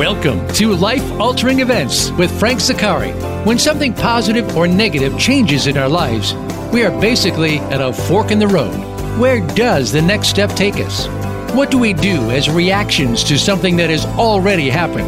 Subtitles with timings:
[0.00, 3.12] Welcome to Life Altering Events with Frank Zaccari.
[3.44, 6.32] When something positive or negative changes in our lives,
[6.72, 8.74] we are basically at a fork in the road.
[9.18, 11.06] Where does the next step take us?
[11.54, 15.06] What do we do as reactions to something that has already happened?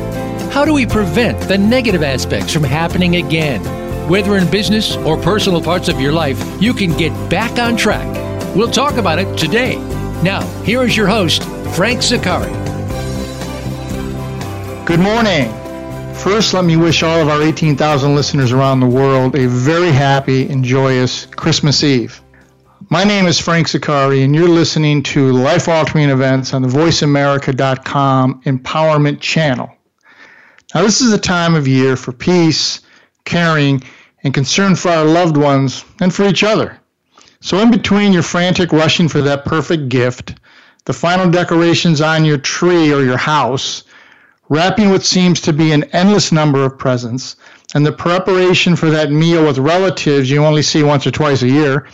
[0.52, 3.62] How do we prevent the negative aspects from happening again?
[4.10, 8.06] Whether in business or personal parts of your life, you can get back on track.
[8.54, 9.76] We'll talk about it today.
[10.22, 12.61] Now, here is your host, Frank Zaccari.
[14.84, 15.48] Good morning.
[16.12, 20.48] First, let me wish all of our 18,000 listeners around the world a very happy
[20.48, 22.20] and joyous Christmas Eve.
[22.90, 28.42] My name is Frank Zaccari, and you're listening to Life Altering Events on the VoiceAmerica.com
[28.42, 29.70] Empowerment Channel.
[30.74, 32.80] Now, this is a time of year for peace,
[33.24, 33.84] caring,
[34.24, 36.76] and concern for our loved ones and for each other.
[37.40, 40.34] So, in between your frantic rushing for that perfect gift,
[40.86, 43.84] the final decorations on your tree or your house,
[44.52, 47.36] wrapping what seems to be an endless number of presents,
[47.74, 51.48] and the preparation for that meal with relatives you only see once or twice a
[51.48, 51.88] year,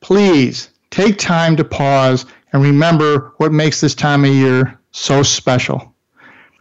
[0.00, 5.94] please take time to pause and remember what makes this time of year so special.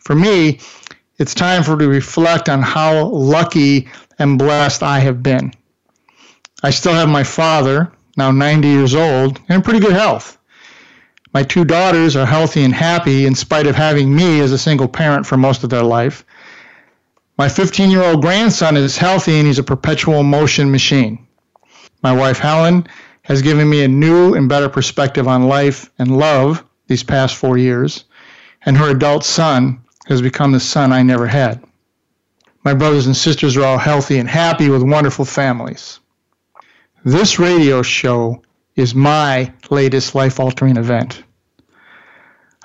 [0.01, 0.59] For me,
[1.17, 3.87] it's time for to reflect on how lucky
[4.19, 5.53] and blessed I have been.
[6.61, 10.36] I still have my father, now 90 years old, and in pretty good health.
[11.37, 14.87] My two daughters are healthy and happy in spite of having me as a single
[14.87, 16.25] parent for most of their life.
[17.37, 21.27] My 15 year old grandson is healthy and he's a perpetual motion machine.
[22.01, 22.87] My wife Helen
[23.21, 27.55] has given me a new and better perspective on life and love these past four
[27.55, 28.05] years,
[28.65, 31.63] and her adult son has become the son I never had.
[32.63, 35.99] My brothers and sisters are all healthy and happy with wonderful families.
[37.05, 38.41] This radio show
[38.75, 41.21] is my latest life altering event.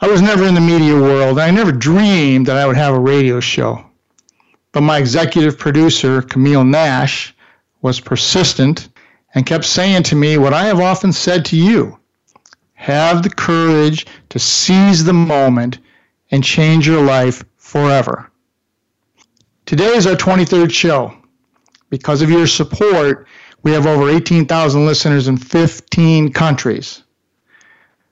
[0.03, 1.39] I was never in the media world.
[1.39, 3.85] I never dreamed that I would have a radio show.
[4.73, 7.33] But my executive producer, Camille Nash,
[7.83, 8.89] was persistent
[9.33, 12.01] and kept saying to me what I have often said to you
[12.75, 15.79] have the courage to seize the moment
[16.33, 18.29] and change your life forever.
[19.67, 21.17] Today is our 23rd show.
[21.91, 23.29] Because of your support,
[23.63, 27.05] we have over 18,000 listeners in 15 countries.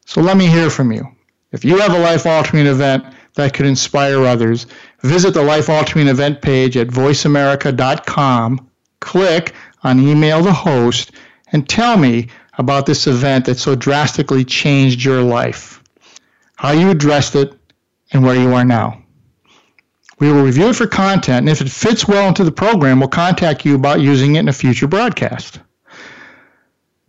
[0.06, 1.16] So let me hear from you.
[1.52, 4.66] If you have a life altering event that could inspire others,
[5.02, 11.12] visit the life altering event page at voiceamerica.com, click on email the host,
[11.52, 12.28] and tell me
[12.58, 15.82] about this event that so drastically changed your life,
[16.56, 17.52] how you addressed it,
[18.12, 19.02] and where you are now.
[20.20, 23.08] We will review it for content, and if it fits well into the program, we'll
[23.08, 25.60] contact you about using it in a future broadcast.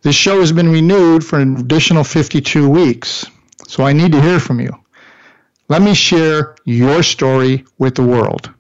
[0.02, 3.26] This show has been renewed for an additional 52 weeks.
[3.72, 4.74] So I need to hear from you.
[5.70, 8.54] Let me share your story with the world.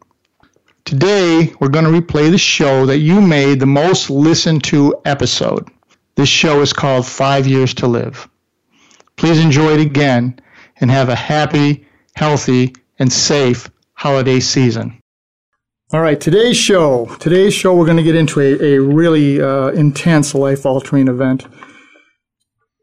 [0.86, 5.68] Today, we're going to replay the show that you made the most listened to episode.
[6.16, 8.30] This show is called Five Years to Live.
[9.18, 10.40] Please enjoy it again
[10.80, 11.86] and have a happy,
[12.16, 14.98] healthy, and safe holiday season.
[15.92, 17.14] All right, today's show.
[17.20, 21.48] Today's show, we're going to get into a, a really uh, intense life altering event.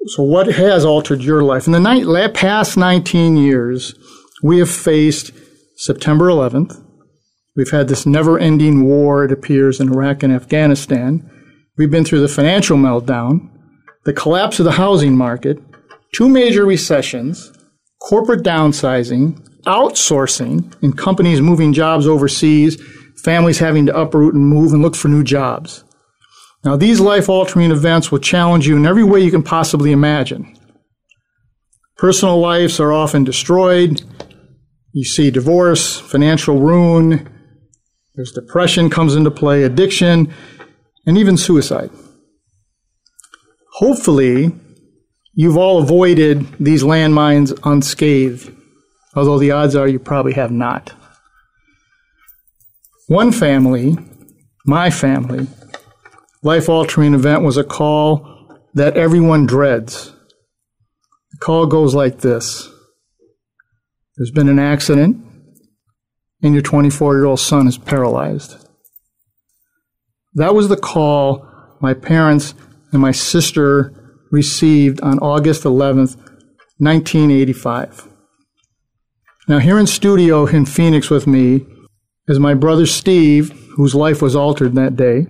[0.07, 1.67] So, what has altered your life?
[1.67, 3.95] In the past 19 years,
[4.43, 5.33] we have faced
[5.77, 6.83] September 11th.
[7.57, 11.29] We've had this never ending war, it appears, in Iraq and Afghanistan.
[11.77, 13.51] We've been through the financial meltdown,
[14.05, 15.59] the collapse of the housing market,
[16.15, 17.53] two major recessions,
[18.01, 22.81] corporate downsizing, outsourcing, and companies moving jobs overseas,
[23.25, 25.83] families having to uproot and move and look for new jobs.
[26.65, 30.57] Now, these life altering events will challenge you in every way you can possibly imagine.
[31.97, 34.03] Personal lives are often destroyed.
[34.93, 37.29] You see divorce, financial ruin,
[38.19, 40.35] there's depression comes into play, addiction,
[41.07, 41.89] and even suicide.
[43.75, 44.51] Hopefully,
[45.35, 48.53] you've all avoided these landmines unscathed,
[49.15, 50.93] although the odds are you probably have not.
[53.07, 53.97] One family,
[54.67, 55.47] my family,
[56.43, 60.13] life altering event was a call that everyone dreads.
[61.33, 62.71] The call goes like this
[64.17, 65.25] There's been an accident,
[66.43, 68.57] and your 24 year old son is paralyzed.
[70.35, 71.47] That was the call
[71.81, 72.55] my parents
[72.93, 73.95] and my sister
[74.31, 76.17] received on August 11th,
[76.79, 78.09] 1985.
[79.49, 81.67] Now, here in studio in Phoenix with me
[82.27, 85.27] is my brother Steve, whose life was altered that day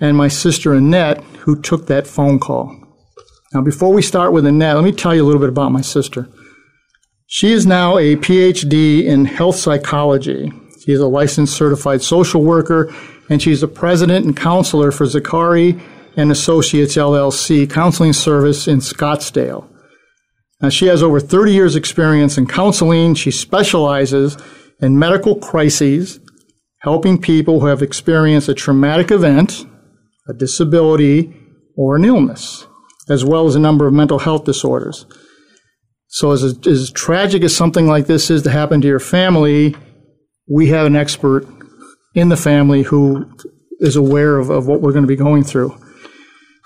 [0.00, 2.74] and my sister Annette, who took that phone call.
[3.52, 5.80] Now, before we start with Annette, let me tell you a little bit about my
[5.80, 6.28] sister.
[7.26, 10.52] She is now a PhD in health psychology.
[10.84, 12.92] She is a licensed certified social worker,
[13.30, 15.80] and she's the president and counselor for Zaccari
[16.16, 19.68] and Associates LLC counseling service in Scottsdale.
[20.60, 23.14] Now, she has over 30 years experience in counseling.
[23.14, 24.36] She specializes
[24.80, 26.20] in medical crises,
[26.80, 29.64] helping people who have experienced a traumatic event,
[30.28, 31.34] a disability,
[31.76, 32.66] or an illness,
[33.08, 35.06] as well as a number of mental health disorders.
[36.08, 39.74] So as, as tragic as something like this is to happen to your family,
[40.48, 41.46] we have an expert
[42.14, 43.28] in the family who
[43.80, 45.76] is aware of, of what we're going to be going through.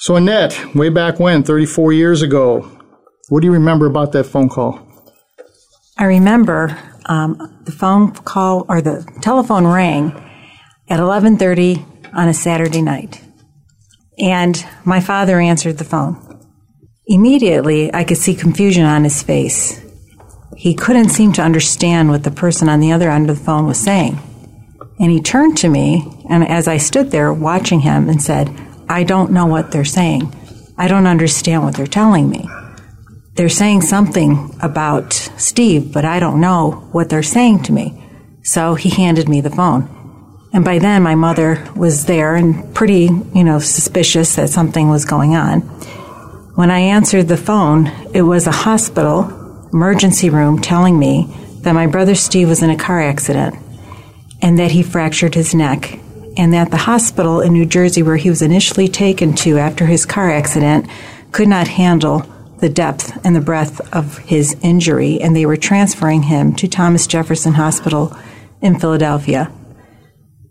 [0.00, 2.60] So, Annette, way back when, 34 years ago,
[3.30, 4.80] what do you remember about that phone call?
[5.96, 10.12] I remember um, the phone call or the telephone rang
[10.88, 13.20] at 11:30 on a Saturday night,
[14.18, 16.24] and my father answered the phone.
[17.06, 19.82] Immediately, I could see confusion on his face.
[20.56, 23.66] He couldn't seem to understand what the person on the other end of the phone
[23.66, 24.18] was saying.
[25.00, 28.54] And he turned to me, and as I stood there watching him, and said,
[28.88, 30.34] I don't know what they're saying.
[30.76, 32.48] I don't understand what they're telling me.
[33.34, 38.04] They're saying something about Steve, but I don't know what they're saying to me.
[38.42, 39.88] So he handed me the phone.
[40.52, 45.04] And by then, my mother was there and pretty, you know, suspicious that something was
[45.04, 45.60] going on.
[46.54, 49.34] When I answered the phone, it was a hospital
[49.72, 53.54] emergency room telling me that my brother Steve was in a car accident
[54.40, 55.98] and that he fractured his neck,
[56.36, 60.06] and that the hospital in New Jersey where he was initially taken to after his
[60.06, 60.88] car accident
[61.32, 62.20] could not handle
[62.60, 67.06] the depth and the breadth of his injury, and they were transferring him to Thomas
[67.06, 68.16] Jefferson Hospital
[68.60, 69.52] in Philadelphia.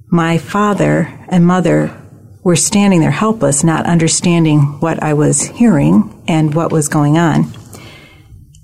[0.09, 1.95] My father and mother
[2.43, 7.51] were standing there helpless, not understanding what I was hearing and what was going on.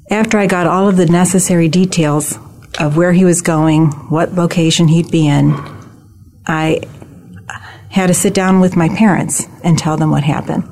[0.09, 2.37] After I got all of the necessary details
[2.79, 5.53] of where he was going, what location he'd be in,
[6.47, 6.81] I
[7.89, 10.63] had to sit down with my parents and tell them what happened.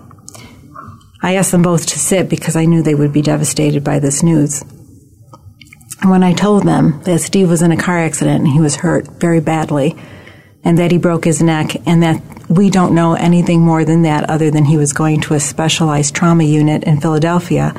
[1.21, 4.23] I asked them both to sit because I knew they would be devastated by this
[4.23, 4.63] news.
[6.03, 9.07] When I told them that Steve was in a car accident and he was hurt
[9.19, 9.95] very badly,
[10.63, 14.29] and that he broke his neck, and that we don't know anything more than that
[14.29, 17.73] other than he was going to a specialized trauma unit in Philadelphia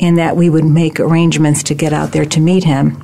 [0.00, 3.00] and that we would make arrangements to get out there to meet him.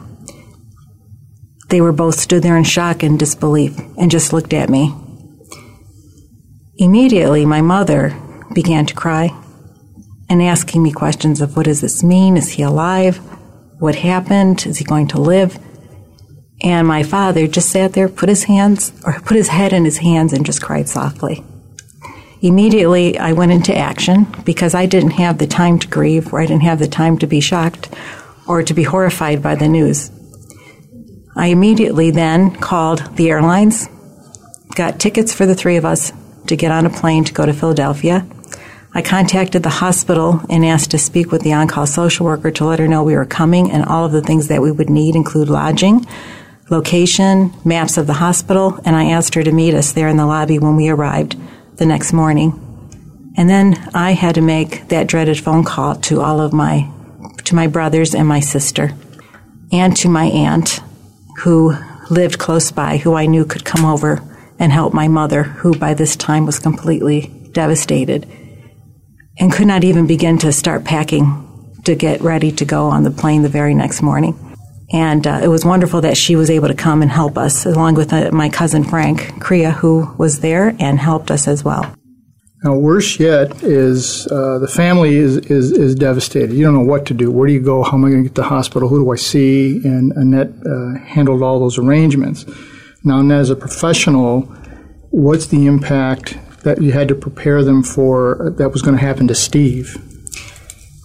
[1.69, 4.95] They were both stood there in shock and disbelief and just looked at me.
[6.77, 8.17] Immediately, my mother
[8.55, 9.31] began to cry
[10.29, 12.37] and asking me questions of what does this mean?
[12.37, 13.19] Is he alive?
[13.79, 14.67] What happened?
[14.67, 15.59] Is he going to live?
[16.63, 19.99] And my father just sat there, put his hands, or put his head in his
[19.99, 21.43] hands and just cried softly.
[22.43, 26.47] Immediately, I went into action because I didn't have the time to grieve, or I
[26.47, 27.95] didn't have the time to be shocked,
[28.47, 30.11] or to be horrified by the news.
[31.37, 33.89] I immediately then called the airlines,
[34.75, 36.13] got tickets for the three of us
[36.47, 38.27] to get on a plane to go to Philadelphia.
[38.93, 42.65] I contacted the hospital and asked to speak with the on call social worker to
[42.65, 45.15] let her know we were coming and all of the things that we would need
[45.15, 46.07] include lodging,
[46.71, 50.27] location, maps of the hospital, and I asked her to meet us there in the
[50.27, 51.37] lobby when we arrived
[51.77, 52.67] the next morning.
[53.37, 56.91] And then I had to make that dreaded phone call to all of my
[57.45, 58.93] to my brothers and my sister
[59.73, 60.81] and to my aunt
[61.39, 61.75] who
[62.11, 64.23] lived close by who I knew could come over
[64.59, 68.29] and help my mother who by this time was completely devastated
[69.39, 71.47] and could not even begin to start packing
[71.85, 74.50] to get ready to go on the plane the very next morning.
[74.93, 77.95] And uh, it was wonderful that she was able to come and help us, along
[77.95, 81.95] with uh, my cousin Frank Kriya, who was there and helped us as well.
[82.63, 86.53] Now, worse yet is uh, the family is, is, is, devastated.
[86.53, 87.31] You don't know what to do.
[87.31, 87.83] Where do you go?
[87.83, 88.89] How am I going to get to the hospital?
[88.89, 89.81] Who do I see?
[89.83, 92.45] And Annette uh, handled all those arrangements.
[93.03, 94.43] Now, Annette, as a professional,
[95.09, 99.27] what's the impact that you had to prepare them for that was going to happen
[99.29, 99.97] to Steve?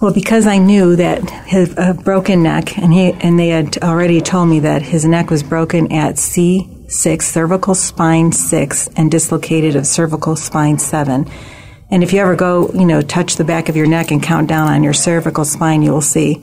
[0.06, 4.22] Well, because I knew that his uh, broken neck, and he and they had already
[4.22, 9.76] told me that his neck was broken at C six, cervical spine six, and dislocated
[9.76, 11.28] of cervical spine seven.
[11.90, 14.48] And if you ever go, you know, touch the back of your neck and count
[14.48, 16.36] down on your cervical spine, you will see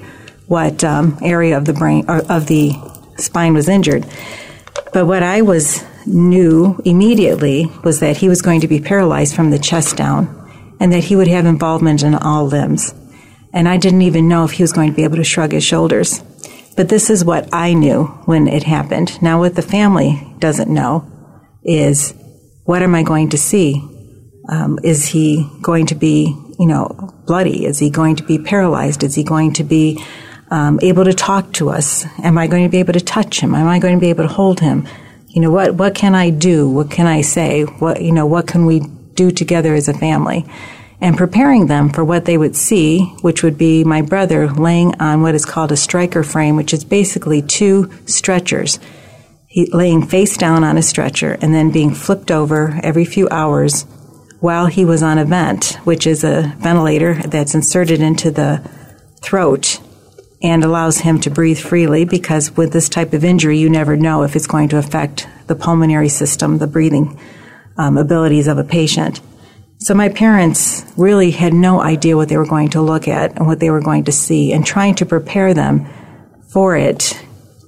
[0.48, 2.72] what um, area of the brain or of the
[3.16, 4.04] spine was injured.
[4.92, 9.50] But what I was knew immediately was that he was going to be paralyzed from
[9.50, 12.92] the chest down, and that he would have involvement in all limbs
[13.52, 15.64] and I didn't even know if he was going to be able to shrug his
[15.64, 16.22] shoulders.
[16.76, 19.20] But this is what I knew when it happened.
[19.22, 21.06] Now, what the family doesn't know
[21.62, 22.14] is
[22.64, 23.82] what am I going to see?
[24.48, 27.66] Um, is he going to be, you know, bloody?
[27.66, 29.02] Is he going to be paralyzed?
[29.02, 30.02] Is he going to be
[30.50, 32.06] um, able to talk to us?
[32.22, 33.54] Am I going to be able to touch him?
[33.54, 34.88] Am I going to be able to hold him?
[35.28, 36.68] You know, what, what can I do?
[36.68, 37.62] What can I say?
[37.64, 38.80] What, you know, what can we
[39.14, 40.46] do together as a family?
[41.02, 45.20] And preparing them for what they would see, which would be my brother laying on
[45.20, 48.78] what is called a Stryker frame, which is basically two stretchers.
[49.48, 53.82] He laying face down on a stretcher and then being flipped over every few hours
[54.38, 58.62] while he was on a vent, which is a ventilator that's inserted into the
[59.22, 59.80] throat
[60.40, 64.22] and allows him to breathe freely because with this type of injury, you never know
[64.22, 67.18] if it's going to affect the pulmonary system, the breathing
[67.76, 69.20] um, abilities of a patient.
[69.82, 73.48] So my parents really had no idea what they were going to look at and
[73.48, 75.88] what they were going to see, and trying to prepare them
[76.52, 77.20] for it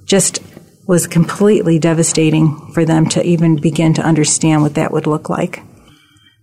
[0.05, 0.39] just
[0.87, 5.61] was completely devastating for them to even begin to understand what that would look like.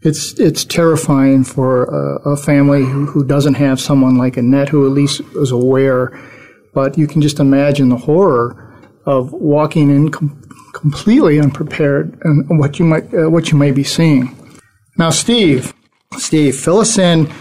[0.02, 4.85] It's it's terrifying for a, a family who, who doesn't have someone like Annette who
[4.85, 6.12] at least is aware.
[6.75, 8.76] But you can just imagine the horror
[9.07, 10.38] of walking in com-
[10.75, 14.37] completely unprepared and what you might uh, what you may be seeing.
[14.96, 15.75] Now, Steve,
[16.18, 17.32] Steve, fill us in.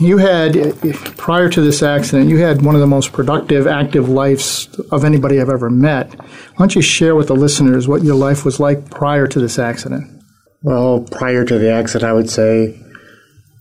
[0.00, 0.78] You had
[1.16, 5.40] prior to this accident, you had one of the most productive, active lives of anybody
[5.40, 6.14] I've ever met.
[6.14, 9.58] Why don't you share with the listeners what your life was like prior to this
[9.58, 10.22] accident?
[10.62, 12.80] Well, prior to the accident, I would say,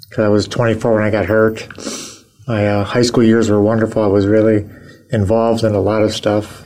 [0.10, 1.67] because I was 24 when I got hurt.
[2.48, 4.03] My uh, high school years were wonderful.
[4.03, 4.69] I was really
[5.12, 6.63] involved in a lot of stuff,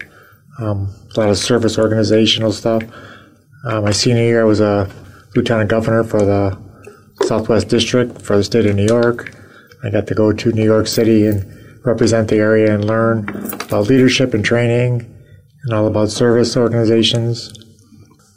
[0.60, 2.84] um, a lot of service organizational stuff.
[3.66, 4.92] Uh, my senior year, I was a
[5.36, 6.58] lieutenant governor for the
[7.24, 9.36] Southwest District for the state of New York.
[9.84, 11.46] I got to go to New York City and
[11.86, 15.12] represent the area and learn about leadership and training
[15.64, 17.54] and all about service organizations.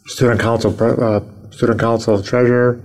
[0.07, 2.83] Student council uh, student council treasurer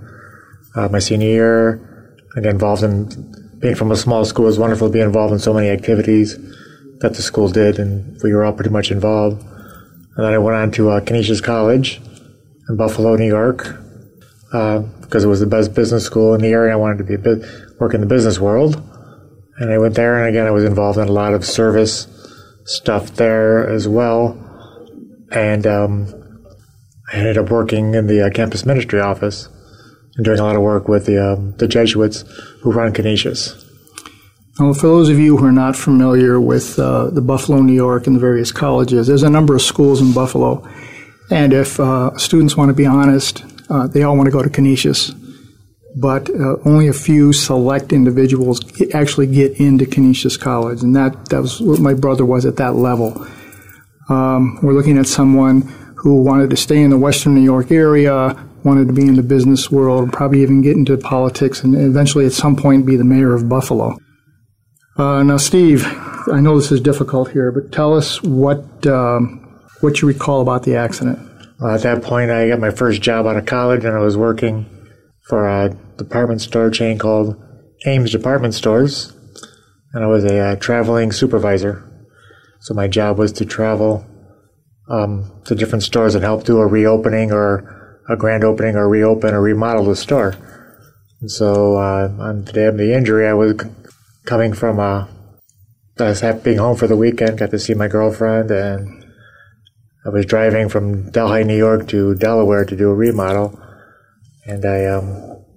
[0.74, 2.20] uh, my senior year.
[2.36, 4.46] I got involved in being from a small school.
[4.46, 6.36] It was wonderful to be involved in so many activities
[7.00, 9.42] that the school did, and we were all pretty much involved.
[10.16, 12.00] And then I went on to uh, Canisius College
[12.68, 13.83] in Buffalo, New York,
[14.54, 16.72] uh, because it was the best business school in the area.
[16.72, 17.44] I wanted to be bit,
[17.80, 18.80] work in the business world,
[19.58, 20.16] and I went there.
[20.16, 22.06] And again, I was involved in a lot of service
[22.64, 24.40] stuff there as well.
[25.32, 26.06] And um,
[27.12, 29.48] I ended up working in the uh, campus ministry office
[30.16, 32.22] and doing a lot of work with the, um, the Jesuits
[32.62, 33.60] who run Canisius.
[34.60, 38.06] Well, for those of you who are not familiar with uh, the Buffalo, New York,
[38.06, 40.64] and the various colleges, there's a number of schools in Buffalo.
[41.28, 44.50] And if uh, students want to be honest, uh, they all want to go to
[44.50, 45.12] Canisius.
[45.96, 48.60] But uh, only a few select individuals
[48.94, 50.82] actually get into Canisius College.
[50.82, 53.26] And that, that was what my brother was at that level.
[54.08, 55.62] Um, we're looking at someone
[55.96, 59.22] who wanted to stay in the Western New York area, wanted to be in the
[59.22, 63.32] business world, probably even get into politics, and eventually at some point be the mayor
[63.34, 63.96] of Buffalo.
[64.96, 65.86] Uh, now, Steve,
[66.30, 69.40] I know this is difficult here, but tell us what um,
[69.80, 71.18] what you recall about the accident.
[71.60, 74.16] Well, at that point, I got my first job out of college, and I was
[74.16, 74.66] working
[75.28, 77.36] for a department store chain called
[77.86, 79.12] Ames Department Stores,
[79.92, 81.90] and I was a uh, traveling supervisor.
[82.60, 84.04] So my job was to travel
[84.88, 89.32] um, to different stores and help do a reopening or a grand opening or reopen
[89.34, 90.34] or remodel the store.
[91.20, 93.54] And so uh, on the day of the injury, I was
[94.26, 95.06] coming from uh,
[95.98, 99.03] I was being home for the weekend, got to see my girlfriend, and
[100.06, 103.58] I was driving from Delhi, New York to Delaware to do a remodel.
[104.44, 105.06] And I um,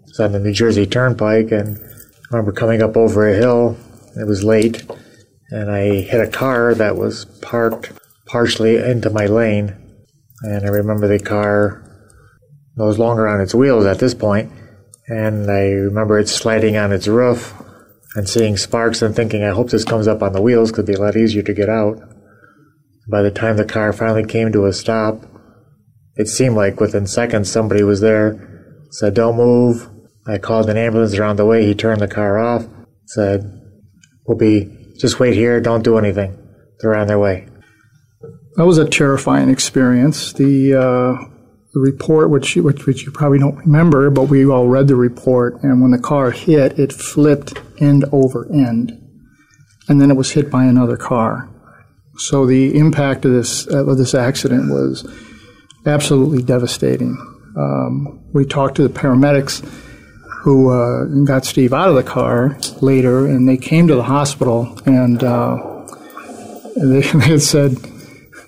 [0.06, 3.78] was on the New Jersey Turnpike and I remember coming up over a hill.
[4.18, 4.84] It was late,
[5.50, 7.94] and I hit a car that was parked
[8.26, 9.76] partially into my lane.
[10.42, 11.84] And I remember the car
[12.76, 14.52] was longer on its wheels at this point,
[15.08, 17.54] and I remember it sliding on its roof
[18.16, 20.94] and seeing sparks and thinking, I hope this comes up on the wheels it'd be
[20.94, 21.98] a lot easier to get out.
[23.10, 25.24] By the time the car finally came to a stop,
[26.16, 29.90] it seemed like within seconds somebody was there, said, Don't move.
[30.28, 31.66] I called an ambulance around the way.
[31.66, 32.66] He turned the car off,
[33.06, 33.44] said,
[34.26, 36.38] We'll be, just wait here, don't do anything.
[36.80, 37.48] They're on their way.
[38.56, 40.34] That was a terrifying experience.
[40.34, 41.26] The, uh,
[41.74, 45.64] the report, which, which, which you probably don't remember, but we all read the report,
[45.64, 48.92] and when the car hit, it flipped end over end,
[49.88, 51.50] and then it was hit by another car.
[52.18, 55.08] So the impact of this uh, of this accident was
[55.86, 57.18] absolutely devastating.
[57.58, 59.64] Um, we talked to the paramedics
[60.42, 64.80] who uh, got Steve out of the car later, and they came to the hospital,
[64.86, 65.86] and uh,
[66.76, 67.76] they, they said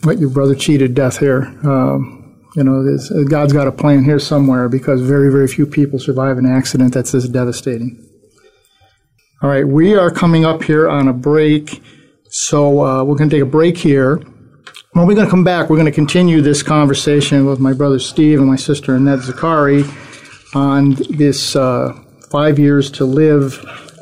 [0.03, 1.43] what your brother cheated death here.
[1.63, 2.19] Um,
[2.55, 2.97] you know,
[3.29, 7.11] God's got a plan here somewhere because very, very few people survive an accident that's
[7.11, 8.05] this devastating.
[9.41, 11.81] All right, we are coming up here on a break.
[12.29, 14.17] So uh, we're going to take a break here.
[14.93, 17.97] When we're going to come back, we're going to continue this conversation with my brother
[17.97, 19.83] Steve and my sister Annette Zaccari
[20.55, 23.59] on this uh, five years to live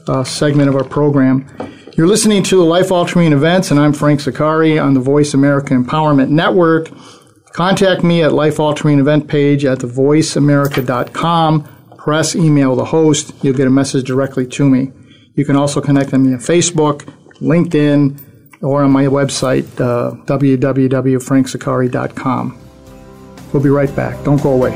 [0.07, 1.47] uh, segment of our program.
[1.93, 6.29] You're listening to Life Altering Events, and I'm Frank Zaccari on the Voice America Empowerment
[6.29, 6.89] Network.
[7.53, 11.63] Contact me at Life Altering Event page at thevoiceamerica.com.
[11.97, 13.33] Press email the host.
[13.41, 14.91] You'll get a message directly to me.
[15.35, 17.07] You can also connect with me on Facebook,
[17.39, 18.19] LinkedIn,
[18.61, 22.57] or on my website, uh, www.frankzaccari.com.
[23.53, 24.21] We'll be right back.
[24.23, 24.73] Don't go away.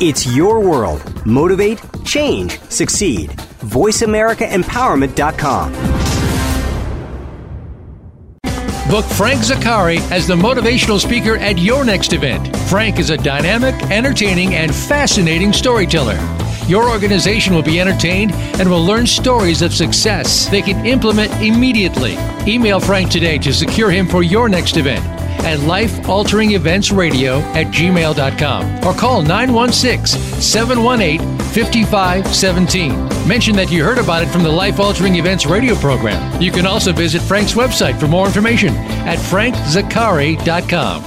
[0.00, 1.02] It's your world.
[1.26, 3.30] Motivate, change, succeed.
[3.30, 5.97] VoiceAmericaEmpowerment.com.
[8.88, 12.56] Book Frank Zaccari as the motivational speaker at your next event.
[12.70, 16.16] Frank is a dynamic, entertaining, and fascinating storyteller.
[16.66, 22.16] Your organization will be entertained and will learn stories of success they can implement immediately.
[22.46, 28.94] Email Frank today to secure him for your next event at lifealteringeventsradio at gmail.com or
[28.94, 33.28] call 916 718 5517.
[33.28, 36.40] Mention that you heard about it from the Life Altering Events radio program.
[36.40, 38.74] You can also visit Frank's website for more information
[39.06, 41.02] at frankzaccari.com.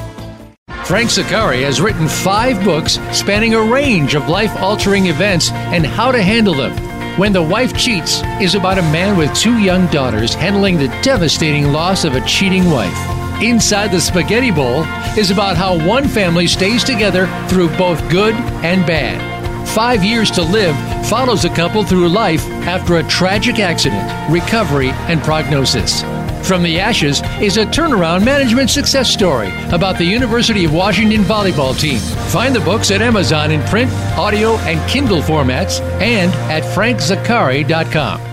[0.86, 6.12] Frank Zaccari has written five books spanning a range of life altering events and how
[6.12, 6.76] to handle them.
[7.18, 11.72] When the Wife Cheats is about a man with two young daughters handling the devastating
[11.72, 13.21] loss of a cheating wife.
[13.42, 14.84] Inside the Spaghetti Bowl
[15.18, 19.68] is about how one family stays together through both good and bad.
[19.70, 20.76] Five Years to Live
[21.08, 26.04] follows a couple through life after a tragic accident, recovery, and prognosis.
[26.48, 31.78] From the Ashes is a turnaround management success story about the University of Washington volleyball
[31.80, 32.00] team.
[32.30, 38.31] Find the books at Amazon in print, audio, and Kindle formats and at frankzaccari.com.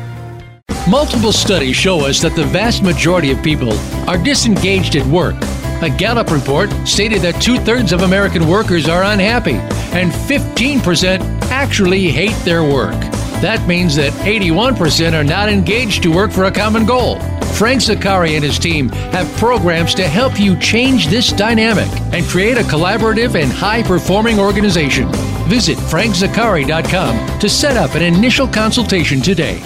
[0.88, 3.74] Multiple studies show us that the vast majority of people
[4.08, 5.34] are disengaged at work.
[5.82, 9.56] A Gallup report stated that two thirds of American workers are unhappy,
[9.92, 11.20] and 15%
[11.50, 12.98] actually hate their work.
[13.42, 17.20] That means that 81% are not engaged to work for a common goal.
[17.58, 22.56] Frank Zaccari and his team have programs to help you change this dynamic and create
[22.56, 25.10] a collaborative and high performing organization.
[25.48, 29.62] Visit frankzaccari.com to set up an initial consultation today.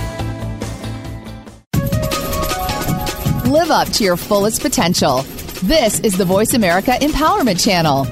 [3.62, 5.22] Live up to your fullest potential.
[5.62, 8.06] This is the Voice America Empowerment Channel.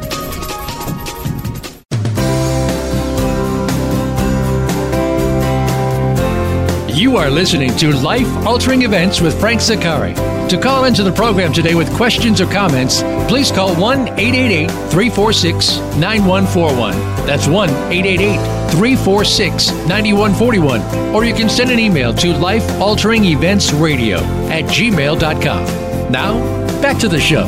[6.97, 10.40] You are listening to Life Altering Events with Frank Zaccari.
[10.51, 15.79] To call into the program today with questions or comments, please call 1 888 346
[15.97, 16.93] 9141.
[17.25, 21.15] That's 1 888 346 9141.
[21.15, 24.19] Or you can send an email to lifealteringeventsradio
[24.51, 26.11] at gmail.com.
[26.11, 26.41] Now,
[26.83, 27.47] back to the show.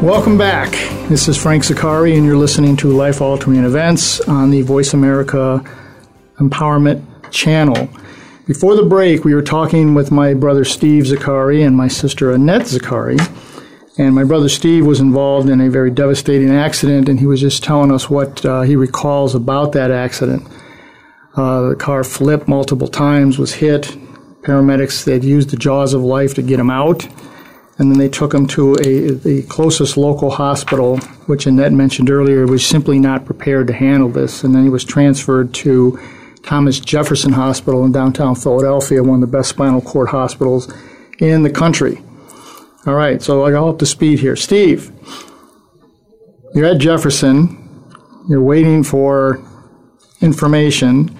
[0.00, 0.70] Welcome back.
[1.10, 5.62] This is Frank Zaccari, and you're listening to Life Altering Events on the Voice America
[6.38, 7.90] Empowerment Channel.
[8.48, 12.62] Before the break, we were talking with my brother Steve Zaccari and my sister Annette
[12.62, 13.20] Zaccari.
[13.98, 17.62] And my brother Steve was involved in a very devastating accident, and he was just
[17.62, 20.48] telling us what uh, he recalls about that accident.
[21.36, 23.82] Uh, the car flipped multiple times, was hit.
[24.40, 27.04] Paramedics, they'd used the jaws of life to get him out.
[27.76, 32.46] And then they took him to a, the closest local hospital, which Annette mentioned earlier,
[32.46, 34.42] was simply not prepared to handle this.
[34.42, 36.00] And then he was transferred to
[36.48, 40.72] Thomas Jefferson Hospital in downtown Philadelphia, one of the best spinal cord hospitals
[41.18, 42.00] in the country.
[42.86, 44.34] All right, so I got up to speed here.
[44.34, 44.90] Steve,
[46.54, 47.84] you're at Jefferson.
[48.30, 49.44] You're waiting for
[50.22, 51.14] information.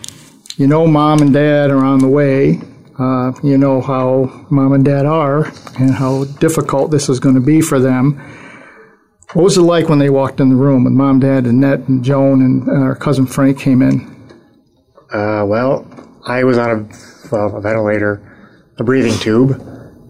[0.57, 2.63] You know mom and dad are on the way.
[2.99, 7.43] Uh, you know how mom and dad are and how difficult this is going to
[7.43, 8.15] be for them.
[9.35, 11.87] What was it like when they walked in the room with mom, dad, and Annette
[11.87, 14.18] and Joan and our cousin Frank came in?
[15.13, 15.87] Uh, well,
[16.27, 18.21] I was on a, well, a ventilator,
[18.79, 19.53] a breathing tube,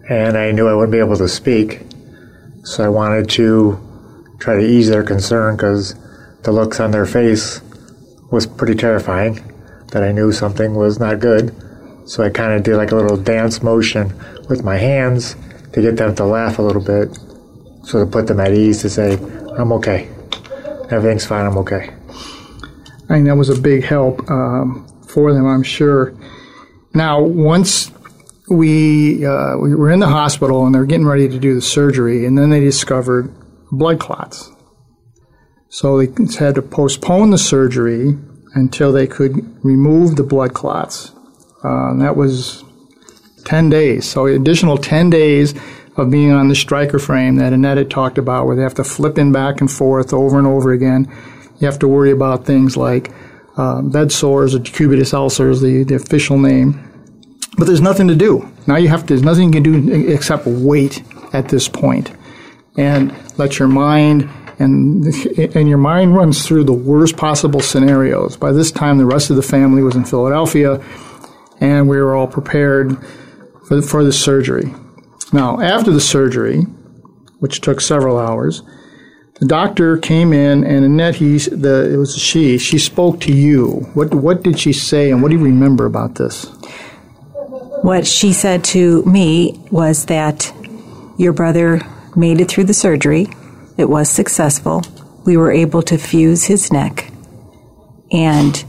[0.09, 1.81] and I knew I wouldn't be able to speak.
[2.63, 5.95] So I wanted to try to ease their concern because
[6.43, 7.61] the looks on their face
[8.31, 9.39] was pretty terrifying
[9.91, 11.55] that I knew something was not good.
[12.05, 14.13] So I kind of did like a little dance motion
[14.49, 15.35] with my hands
[15.73, 17.17] to get them to laugh a little bit.
[17.83, 19.13] So to put them at ease to say,
[19.57, 20.09] I'm okay.
[20.91, 21.45] Everything's fine.
[21.45, 21.93] I'm okay.
[23.09, 26.15] I think that was a big help um, for them, I'm sure.
[26.93, 27.91] Now, once
[28.49, 32.25] we uh, we were in the hospital and they're getting ready to do the surgery,
[32.25, 33.33] and then they discovered
[33.71, 34.51] blood clots.
[35.69, 38.17] So they had to postpone the surgery
[38.55, 41.11] until they could remove the blood clots.
[41.63, 42.63] Uh, that was
[43.45, 44.09] 10 days.
[44.09, 45.53] So additional 10 days
[45.97, 48.83] of being on the Stryker frame that Annette had talked about, where they have to
[48.83, 51.07] flip in back and forth over and over again.
[51.59, 53.11] You have to worry about things like
[53.57, 56.85] uh, bed sores or decubitus ulcers, the, the official name.
[57.57, 58.49] But there's nothing to do.
[58.67, 62.11] Now you have to, there's nothing you can do except wait at this point
[62.77, 65.05] and let your mind and
[65.55, 68.35] and your mind runs through the worst possible scenarios.
[68.35, 70.83] By this time, the rest of the family was in Philadelphia,
[71.61, 72.97] and we were all prepared
[73.65, 74.73] for the, for the surgery.
[75.31, 76.63] Now, after the surgery,
[77.39, 78.61] which took several hours,
[79.39, 82.57] the doctor came in, and Annette, he, the, it was she.
[82.57, 83.87] She spoke to you.
[83.93, 86.45] What what did she say, and what do you remember about this?
[87.81, 90.53] What she said to me was that
[91.17, 91.81] your brother
[92.17, 93.27] made it through the surgery.
[93.77, 94.83] It was successful.
[95.25, 97.09] We were able to fuse his neck.
[98.11, 98.61] And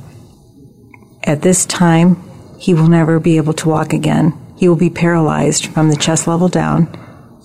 [1.25, 2.23] at this time,
[2.61, 4.39] he will never be able to walk again.
[4.57, 6.97] He will be paralyzed from the chest level down.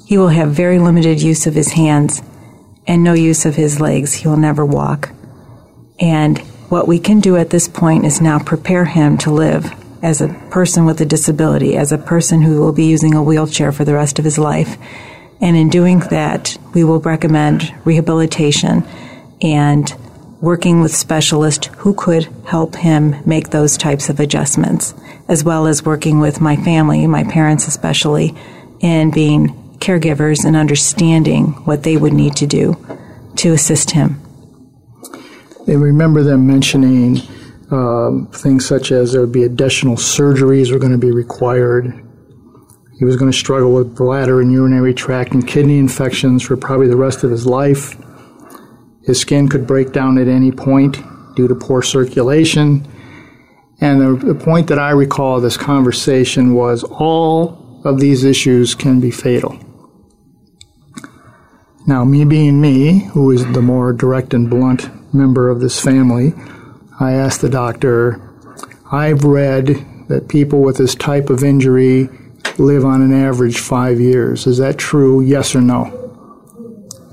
[0.05, 2.21] He will have very limited use of his hands
[2.87, 4.13] and no use of his legs.
[4.13, 5.11] He will never walk.
[5.99, 9.71] And what we can do at this point is now prepare him to live
[10.01, 13.71] as a person with a disability, as a person who will be using a wheelchair
[13.71, 14.77] for the rest of his life.
[15.41, 18.83] And in doing that, we will recommend rehabilitation
[19.41, 19.93] and
[20.41, 24.93] working with specialists who could help him make those types of adjustments,
[25.27, 28.35] as well as working with my family, my parents especially,
[28.79, 32.75] in being caregivers and understanding what they would need to do
[33.35, 34.21] to assist him.
[35.67, 37.17] They remember them mentioning
[37.71, 41.85] um, things such as there would be additional surgeries were going to be required.
[42.99, 46.87] He was going to struggle with bladder and urinary tract and kidney infections for probably
[46.87, 47.95] the rest of his life.
[49.03, 50.97] His skin could break down at any point
[51.35, 52.87] due to poor circulation.
[53.81, 58.73] And the, the point that I recall of this conversation was all of these issues
[58.73, 59.59] can be fatal.
[61.87, 66.33] Now, me being me, who is the more direct and blunt member of this family,
[66.99, 68.21] I asked the doctor,
[68.91, 72.09] I've read that people with this type of injury
[72.57, 74.47] live on an average five years.
[74.47, 75.21] Is that true?
[75.21, 76.01] Yes or no?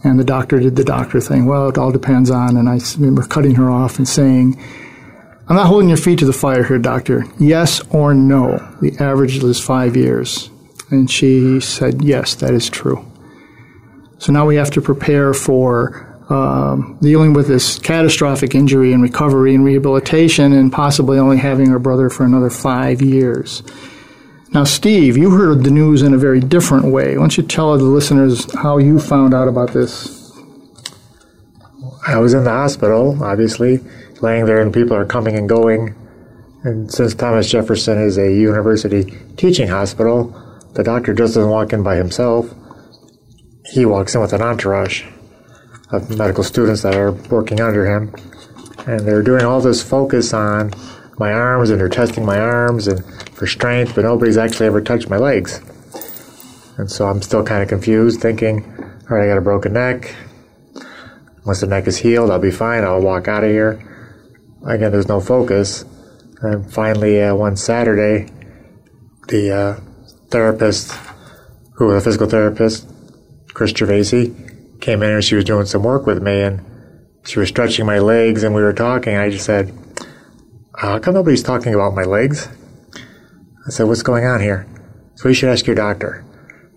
[0.05, 1.47] And the doctor did the doctor thing.
[1.47, 2.57] Well, it all depends on.
[2.57, 4.59] And I remember cutting her off and saying,
[5.49, 7.25] I'm not holding your feet to the fire here, doctor.
[7.39, 8.59] Yes or no?
[8.81, 10.51] The average is five years.
[10.91, 13.05] And she said, yes, that is true.
[14.23, 19.53] So now we have to prepare for um, dealing with this catastrophic injury and recovery
[19.53, 23.65] and rehabilitation and possibly only having her brother for another five years.
[24.53, 27.17] Now, Steve, you heard the news in a very different way.
[27.17, 30.31] Why don't you tell the listeners how you found out about this?
[32.07, 33.81] I was in the hospital, obviously,
[34.21, 35.97] laying there, and people are coming and going.
[36.63, 40.33] And since Thomas Jefferson is a university teaching hospital,
[40.75, 42.55] the doctor just doesn't walk in by himself.
[43.65, 45.05] He walks in with an entourage
[45.91, 48.15] of medical students that are working under him.
[48.87, 50.73] And they're doing all this focus on
[51.19, 55.09] my arms and they're testing my arms and for strength, but nobody's actually ever touched
[55.09, 55.61] my legs.
[56.79, 58.65] And so I'm still kind of confused, thinking,
[59.09, 60.15] all right, I got a broken neck.
[61.45, 62.83] Once the neck is healed, I'll be fine.
[62.83, 63.89] I'll walk out of here.
[64.67, 65.85] Again, there's no focus.
[66.41, 68.29] And finally, uh, one Saturday,
[69.29, 69.81] the uh,
[70.31, 70.93] therapist,
[71.75, 72.92] who was a physical therapist,
[73.55, 76.61] Chris Gervasi, came in and she was doing some work with me and
[77.25, 79.17] she was stretching my legs and we were talking.
[79.17, 79.73] I just said,
[80.77, 82.49] how come nobody's talking about my legs?
[83.67, 84.67] I said, what's going on here?
[85.15, 86.25] So you should ask your doctor.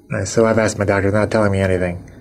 [0.10, 2.12] And I said, I've asked my doctor, not telling me anything.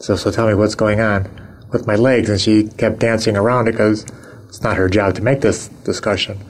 [0.00, 1.28] So, so tell me what's going on
[1.70, 2.28] with my legs.
[2.28, 4.04] And she kept dancing around it because
[4.48, 6.40] it's not her job to make this discussion.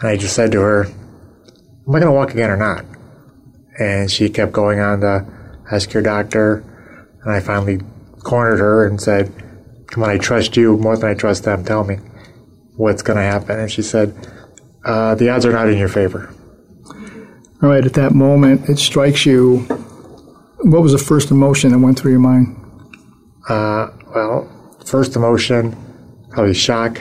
[0.00, 2.84] And I just said to her, am I going to walk again or not?
[3.78, 5.26] And she kept going on to
[5.70, 6.62] ask your doctor.
[7.24, 7.80] And I finally
[8.24, 9.32] cornered her and said,
[9.88, 11.64] come on, I trust you more than I trust them.
[11.64, 11.96] Tell me
[12.76, 13.58] what's going to happen.
[13.58, 14.14] And she said,
[14.84, 16.34] uh, the odds are not in your favor.
[17.62, 19.58] All right, at that moment, it strikes you.
[20.64, 22.56] What was the first emotion that went through your mind?
[23.48, 25.76] Uh, well, first emotion,
[26.30, 27.00] probably shock.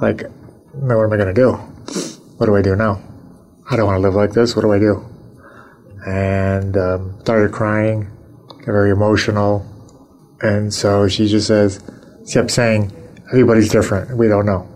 [0.00, 0.22] Like,
[0.74, 1.52] now what am I going to do?
[2.36, 3.02] What do I do now?
[3.70, 4.54] I don't want to live like this.
[4.54, 5.04] What do I do?
[6.06, 8.10] And um, started crying,
[8.68, 9.64] got very emotional.
[10.40, 11.82] And so she just says,
[12.30, 12.92] kept saying,
[13.28, 14.16] everybody's different.
[14.16, 14.68] We don't know.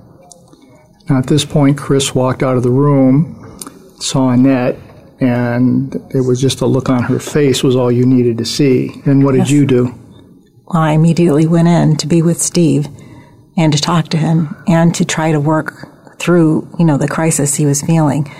[1.08, 3.60] Now, at this point, Chris walked out of the room,
[4.00, 4.78] saw Annette,
[5.20, 8.90] and it was just a look on her face was all you needed to see.
[9.04, 9.94] And what did you do?
[10.66, 12.88] Well, I immediately went in to be with Steve
[13.56, 17.54] and to talk to him and to try to work through, you know, the crisis
[17.54, 18.30] he was feeling.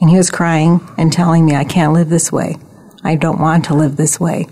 [0.00, 2.56] And he was crying and telling me, I can't live this way.
[3.02, 4.46] I don't want to live this way.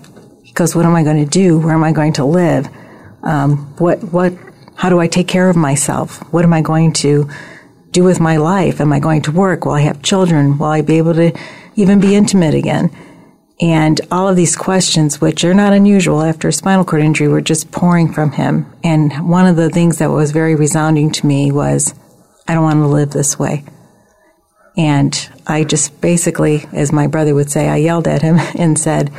[0.56, 1.58] Goes, what am I going to do?
[1.58, 2.66] Where am I going to live?
[3.22, 4.32] Um, what, what,
[4.74, 6.20] how do I take care of myself?
[6.32, 7.28] What am I going to
[7.90, 8.80] do with my life?
[8.80, 9.66] Am I going to work?
[9.66, 10.56] Will I have children?
[10.56, 11.38] Will I be able to
[11.74, 12.90] even be intimate again?
[13.60, 17.42] And all of these questions, which are not unusual after a spinal cord injury, were
[17.42, 18.64] just pouring from him.
[18.82, 21.94] And one of the things that was very resounding to me was,
[22.48, 23.62] I don't want to live this way.
[24.74, 29.10] And I just basically, as my brother would say, I yelled at him and said,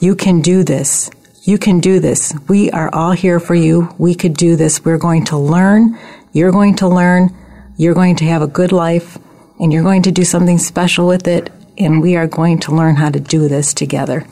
[0.00, 1.10] You can do this.
[1.42, 2.34] You can do this.
[2.48, 3.94] We are all here for you.
[3.98, 4.82] We could do this.
[4.82, 5.98] We're going to learn.
[6.32, 7.36] You're going to learn.
[7.76, 9.18] You're going to have a good life
[9.58, 11.50] and you're going to do something special with it.
[11.76, 14.26] And we are going to learn how to do this together.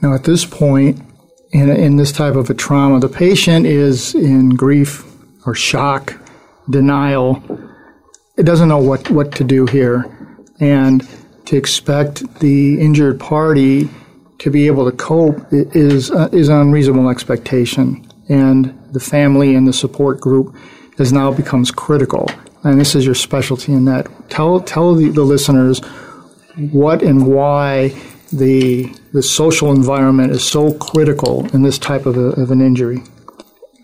[0.00, 1.00] Now, at this point,
[1.52, 5.04] in, in this type of a trauma, the patient is in grief
[5.46, 6.20] or shock,
[6.68, 7.40] denial.
[8.36, 10.06] It doesn't know what, what to do here.
[10.58, 11.08] And
[11.46, 13.88] to expect the injured party
[14.42, 18.04] to be able to cope is, uh, is an unreasonable expectation.
[18.28, 20.56] And the family and the support group
[20.98, 22.28] is now becomes critical.
[22.64, 24.08] And this is your specialty in that.
[24.30, 25.80] Tell, tell the, the listeners
[26.72, 27.94] what and why
[28.32, 33.02] the the social environment is so critical in this type of, a, of an injury.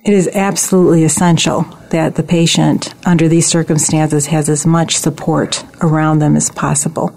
[0.05, 6.21] It is absolutely essential that the patient, under these circumstances, has as much support around
[6.21, 7.15] them as possible,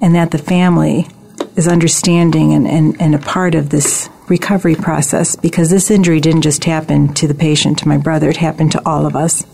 [0.00, 1.06] and that the family
[1.56, 6.42] is understanding and, and, and a part of this recovery process because this injury didn't
[6.42, 9.46] just happen to the patient, to my brother, it happened to all of us.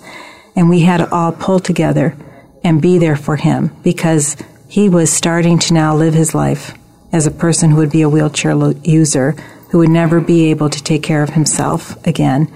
[0.56, 2.16] And we had to all pull together
[2.64, 4.36] and be there for him because
[4.68, 6.76] he was starting to now live his life
[7.12, 9.32] as a person who would be a wheelchair lo- user,
[9.70, 12.52] who would never be able to take care of himself again.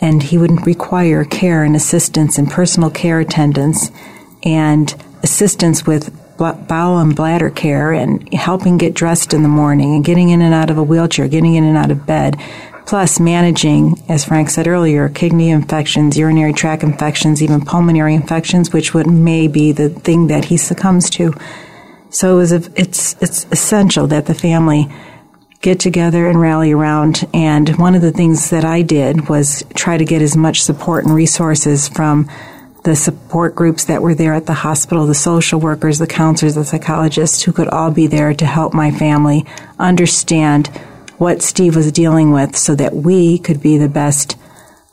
[0.00, 3.90] And he would require care and assistance and personal care attendants
[4.44, 10.04] and assistance with bowel and bladder care and helping get dressed in the morning and
[10.04, 12.36] getting in and out of a wheelchair, getting in and out of bed,
[12.86, 18.94] plus managing, as Frank said earlier, kidney infections, urinary tract infections, even pulmonary infections, which
[18.94, 21.34] would may be the thing that he succumbs to.
[22.10, 24.88] So it was a, it's it's essential that the family
[25.60, 27.26] get together and rally around.
[27.34, 31.04] And one of the things that I did was try to get as much support
[31.04, 32.28] and resources from
[32.88, 36.64] the support groups that were there at the hospital, the social workers, the counselors, the
[36.64, 39.44] psychologists who could all be there to help my family
[39.78, 40.68] understand
[41.18, 44.38] what Steve was dealing with so that we could be the best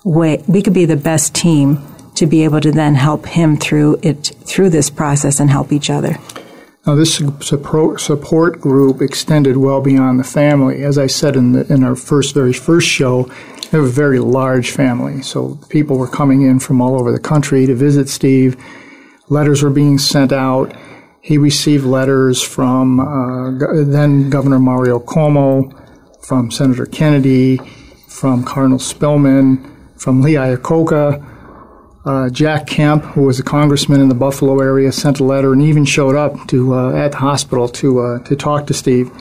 [0.04, 1.82] way, we could be the best team
[2.16, 5.90] to be able to then help him through it, through this process and help each
[5.90, 6.18] other.
[6.86, 10.84] Now, this support group extended well beyond the family.
[10.84, 13.32] As I said in, the, in our first, very first show,
[13.72, 15.22] we have a very large family.
[15.22, 18.56] So people were coming in from all over the country to visit Steve.
[19.30, 20.76] Letters were being sent out.
[21.22, 25.74] He received letters from uh, then Governor Mario Cuomo,
[26.24, 27.58] from Senator Kennedy,
[28.08, 31.32] from Cardinal Spillman, from Lee Iacocca.
[32.06, 35.64] Uh, Jack Kemp, who was a congressman in the Buffalo area, sent a letter and
[35.64, 39.12] even showed up to uh, at the hospital to uh, to talk to Steve.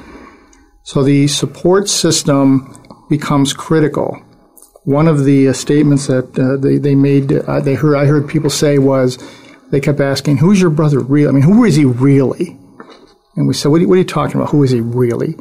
[0.82, 2.76] So the support system
[3.08, 4.20] becomes critical.
[4.84, 8.28] One of the uh, statements that uh, they they made, uh, they heard I heard
[8.28, 9.18] people say was,
[9.70, 11.28] they kept asking, "Who's your brother really?
[11.28, 12.58] I mean, who is he really?"
[13.36, 14.50] And we said, "What are you, what are you talking about?
[14.50, 15.36] Who is he really?"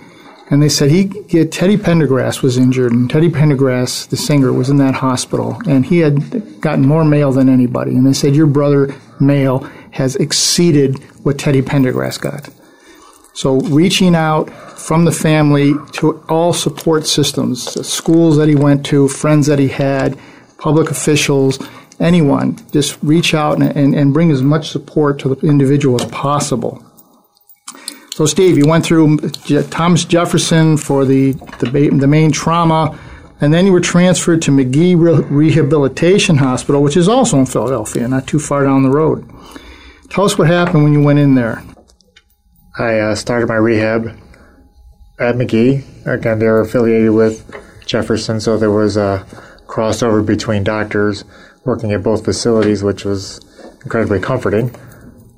[0.49, 1.08] And they said he
[1.45, 5.99] Teddy Pendergrass was injured, and Teddy Pendergrass, the singer, was in that hospital, and he
[5.99, 7.91] had gotten more mail than anybody.
[7.91, 9.60] And they said your brother mail
[9.91, 12.49] has exceeded what Teddy Pendergrass got.
[13.33, 18.85] So reaching out from the family to all support systems, the schools that he went
[18.87, 20.17] to, friends that he had,
[20.59, 21.59] public officials,
[21.99, 26.09] anyone, just reach out and, and, and bring as much support to the individual as
[26.11, 26.85] possible.
[28.11, 32.97] So, Steve, you went through Je- Thomas Jefferson for the, the, the main trauma,
[33.41, 38.07] and then you were transferred to Magee Re- Rehabilitation Hospital, which is also in Philadelphia,
[38.07, 39.27] not too far down the road.
[40.09, 41.63] Tell us what happened when you went in there.
[42.77, 44.19] I uh, started my rehab
[45.19, 45.83] at Magee.
[46.05, 47.55] Again, they were affiliated with
[47.86, 49.25] Jefferson, so there was a
[49.67, 51.23] crossover between doctors
[51.65, 53.39] working at both facilities, which was
[53.83, 54.75] incredibly comforting.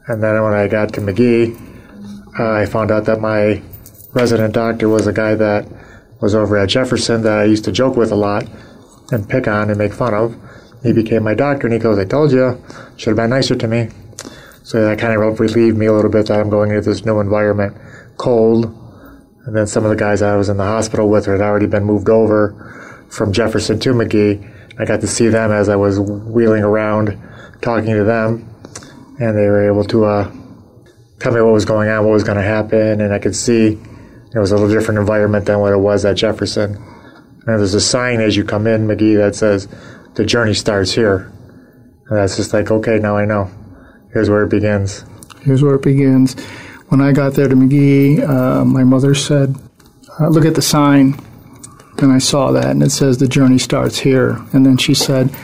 [0.07, 1.57] And then when I got to Magee,
[2.39, 3.61] uh, I found out that my
[4.13, 5.67] resident doctor was a guy that
[6.21, 8.47] was over at Jefferson that I used to joke with a lot
[9.11, 10.37] and pick on and make fun of.
[10.83, 12.63] He became my doctor, and he goes, "I told you,
[12.95, 13.89] should have been nicer to me."
[14.65, 17.19] So that kind of relieved me a little bit that I'm going into this new
[17.19, 17.77] environment,
[18.17, 18.65] cold.
[19.45, 21.83] And then some of the guys I was in the hospital with had already been
[21.83, 24.43] moved over from Jefferson to Magee.
[24.79, 27.15] I got to see them as I was wheeling around,
[27.61, 28.49] talking to them,
[29.19, 30.31] and they were able to uh,
[31.19, 33.73] tell me what was going on, what was going to happen, and I could see
[34.33, 36.73] it was a little different environment than what it was at Jefferson.
[36.73, 39.67] And there's a sign as you come in, Magee, that says,
[40.15, 41.31] the journey starts here.
[42.09, 43.51] And that's just like, okay, now I know.
[44.15, 45.03] Here's where it begins.
[45.41, 46.41] Here's where it begins.
[46.87, 49.57] When I got there to Magee, uh, my mother said,
[50.17, 51.19] uh, look at the sign.
[51.97, 54.41] And I saw that, and it says the journey starts here.
[54.53, 55.35] And then she said,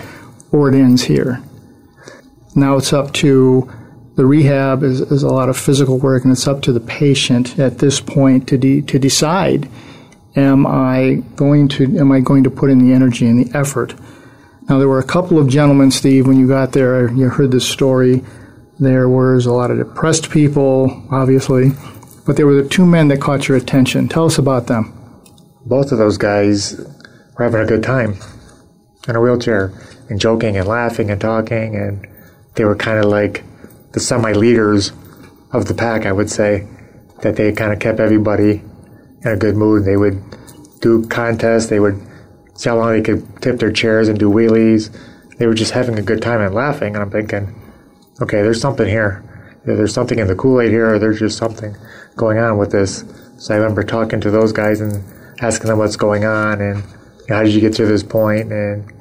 [0.53, 1.43] or it ends here.
[2.55, 3.69] Now it's up to
[4.15, 7.59] the rehab is, is a lot of physical work, and it's up to the patient
[7.59, 9.69] at this point to de- to decide:
[10.37, 13.95] Am I going to am I going to put in the energy and the effort?
[14.69, 17.11] Now there were a couple of gentlemen, Steve, when you got there.
[17.11, 18.23] You heard this story.
[18.81, 21.69] There was a lot of depressed people, obviously,
[22.25, 24.09] but there were the two men that caught your attention.
[24.09, 24.91] Tell us about them.
[25.67, 26.79] Both of those guys
[27.37, 28.17] were having a good time
[29.07, 29.71] in a wheelchair
[30.09, 32.07] and joking and laughing and talking, and
[32.55, 33.43] they were kind of like
[33.91, 34.91] the semi leaders
[35.51, 36.67] of the pack, I would say,
[37.21, 38.63] that they kind of kept everybody
[39.23, 39.85] in a good mood.
[39.85, 40.19] They would
[40.81, 42.01] do contests, they would
[42.55, 44.89] see how long they could tip their chairs and do wheelies.
[45.37, 46.95] They were just having a good time and laughing.
[46.95, 47.60] And I'm thinking,
[48.21, 49.23] okay, there's something here.
[49.63, 51.75] There's something in the Kool Aid here, or there's just something
[52.15, 53.03] going on with this.
[53.37, 55.03] So I remember talking to those guys and
[55.41, 56.83] asking them what's going on and
[57.29, 58.51] how did you get to this point?
[58.51, 58.91] And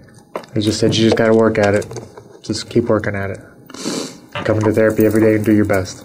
[0.54, 1.86] they just said, you just got to work at it.
[2.42, 3.40] Just keep working at it
[4.44, 6.04] come to therapy every day and do your best.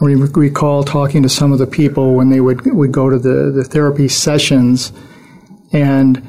[0.00, 3.50] We recall talking to some of the people when they would would go to the,
[3.50, 4.92] the therapy sessions,
[5.72, 6.26] and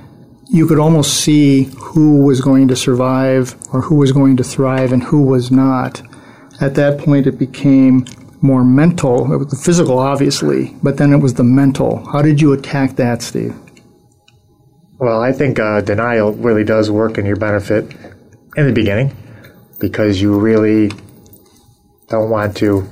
[0.52, 4.92] you could almost see who was going to survive or who was going to thrive
[4.92, 6.02] and who was not.
[6.60, 8.06] At that point, it became
[8.42, 9.32] more mental.
[9.32, 12.04] It was the physical, obviously, but then it was the mental.
[12.12, 13.56] How did you attack that, Steve?
[14.98, 17.96] Well, I think uh, denial really does work in your benefit
[18.58, 19.16] in the beginning
[19.80, 20.92] because you really
[22.08, 22.90] don't want to.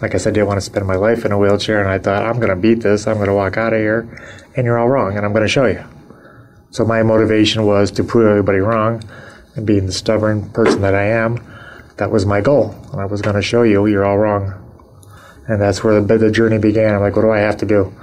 [0.00, 1.98] Like I said, I didn't want to spend my life in a wheelchair, and I
[1.98, 3.06] thought, I'm going to beat this.
[3.06, 4.08] I'm going to walk out of here,
[4.56, 5.84] and you're all wrong, and I'm going to show you.
[6.76, 9.02] So my motivation was to prove everybody wrong,
[9.54, 11.42] and being the stubborn person that I am,
[11.96, 12.74] that was my goal.
[12.92, 14.52] And I was going to show you you're all wrong.
[15.48, 16.94] And that's where the, the journey began.
[16.94, 17.94] I'm like, what do I have to do?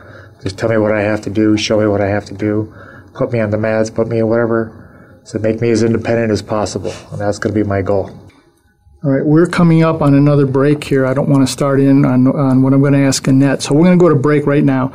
[0.41, 2.73] Just tell me what I have to do, show me what I have to do,
[3.13, 6.41] put me on the mats, put me in whatever so make me as independent as
[6.41, 8.09] possible, and that's going to be my goal.
[9.03, 11.05] All right, we're coming up on another break here.
[11.05, 13.75] I don't want to start in on, on what I'm going to ask Annette, so
[13.75, 14.91] we're going to go to break right now.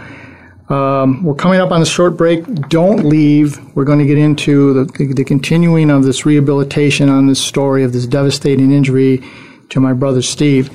[0.69, 2.45] Um, we're coming up on the short break.
[2.69, 3.59] Don't leave.
[3.75, 7.93] We're going to get into the, the continuing of this rehabilitation on this story of
[7.93, 9.23] this devastating injury
[9.71, 10.71] to my brother Steve.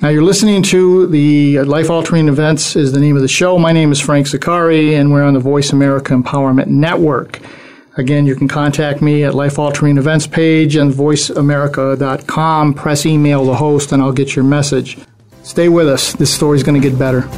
[0.00, 3.58] Now you're listening to the Life Altering Events is the name of the show.
[3.58, 7.40] My name is Frank Zaccari, and we're on the Voice America Empowerment Network.
[7.96, 12.74] Again, you can contact me at Life Altering Events page and voiceamerica.com.
[12.74, 14.98] Press email the host and I'll get your message.
[15.42, 16.14] Stay with us.
[16.14, 17.28] This story's going to get better.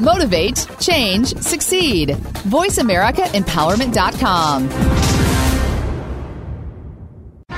[0.00, 2.10] Motivate, change, succeed.
[2.10, 5.06] VoiceAmericaEmpowerment.com.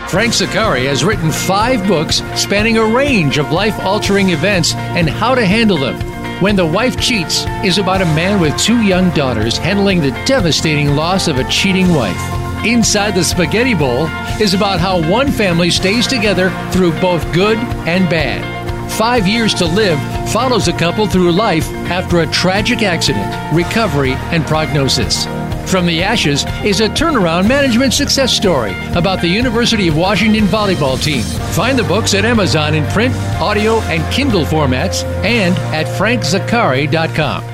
[0.09, 5.35] Frank Zaccari has written five books spanning a range of life altering events and how
[5.35, 6.01] to handle them.
[6.43, 10.97] When the Wife Cheats is about a man with two young daughters handling the devastating
[10.97, 12.19] loss of a cheating wife.
[12.65, 14.07] Inside the Spaghetti Bowl
[14.41, 18.58] is about how one family stays together through both good and bad.
[18.91, 19.99] Five Years to Live
[20.33, 25.25] follows a couple through life after a tragic accident, recovery, and prognosis.
[25.71, 31.01] From the Ashes is a turnaround management success story about the University of Washington volleyball
[31.01, 31.23] team.
[31.53, 37.45] Find the books at Amazon in print, audio, and Kindle formats and at frankzaccari.com.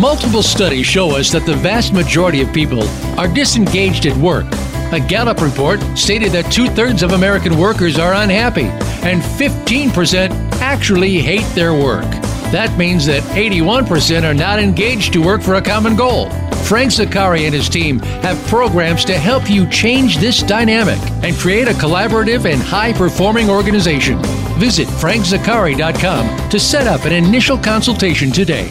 [0.00, 2.82] Multiple studies show us that the vast majority of people
[3.18, 4.46] are disengaged at work.
[4.92, 8.66] A Gallup report stated that two thirds of American workers are unhappy,
[9.02, 10.30] and 15%
[10.60, 12.04] actually hate their work.
[12.52, 16.28] That means that 81% are not engaged to work for a common goal.
[16.64, 21.68] Frank Zaccari and his team have programs to help you change this dynamic and create
[21.68, 24.18] a collaborative and high performing organization.
[24.58, 28.70] Visit frankzaccari.com to set up an initial consultation today.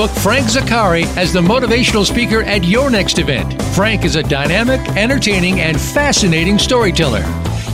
[0.00, 3.62] Book Frank Zaccari as the motivational speaker at your next event.
[3.74, 7.22] Frank is a dynamic, entertaining, and fascinating storyteller.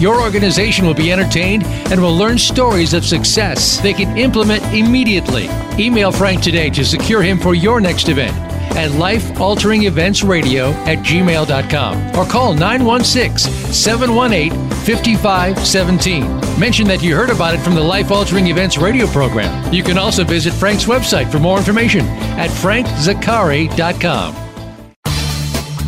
[0.00, 5.48] Your organization will be entertained and will learn stories of success they can implement immediately.
[5.78, 8.34] Email Frank today to secure him for your next event
[8.76, 14.52] at lifealteringeventsradio at gmail.com or call 916 718
[14.86, 16.60] 5517.
[16.60, 19.72] Mention that you heard about it from the Life Altering Events radio program.
[19.72, 22.02] You can also visit Frank's website for more information
[22.38, 24.36] at frankzaccari.com.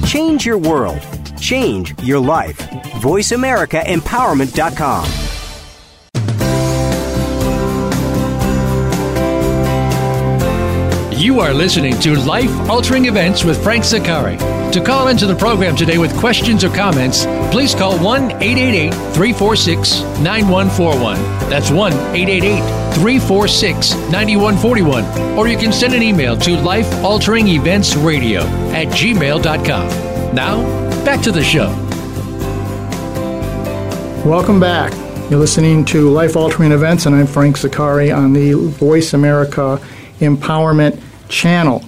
[0.07, 1.01] Change your world.
[1.39, 2.59] Change your life.
[2.59, 5.28] VoiceAmericaEmpowerment.com.
[11.19, 14.39] You are listening to Life Altering Events with Frank Zaccari.
[14.71, 20.03] To call into the program today with questions or comments, please call 1 888 346
[20.21, 21.17] 9141.
[21.51, 22.61] That's 1 888
[22.95, 25.37] 346 9141.
[25.37, 28.43] Or you can send an email to lifealteringeventsradio
[28.73, 30.35] at gmail.com.
[30.37, 30.63] Now,
[31.05, 31.67] back to the show.
[34.25, 34.93] Welcome back.
[35.29, 39.81] You're listening to Life Altering Events, and I'm Frank Zaccari on the Voice America
[40.21, 41.85] Empowerment channel.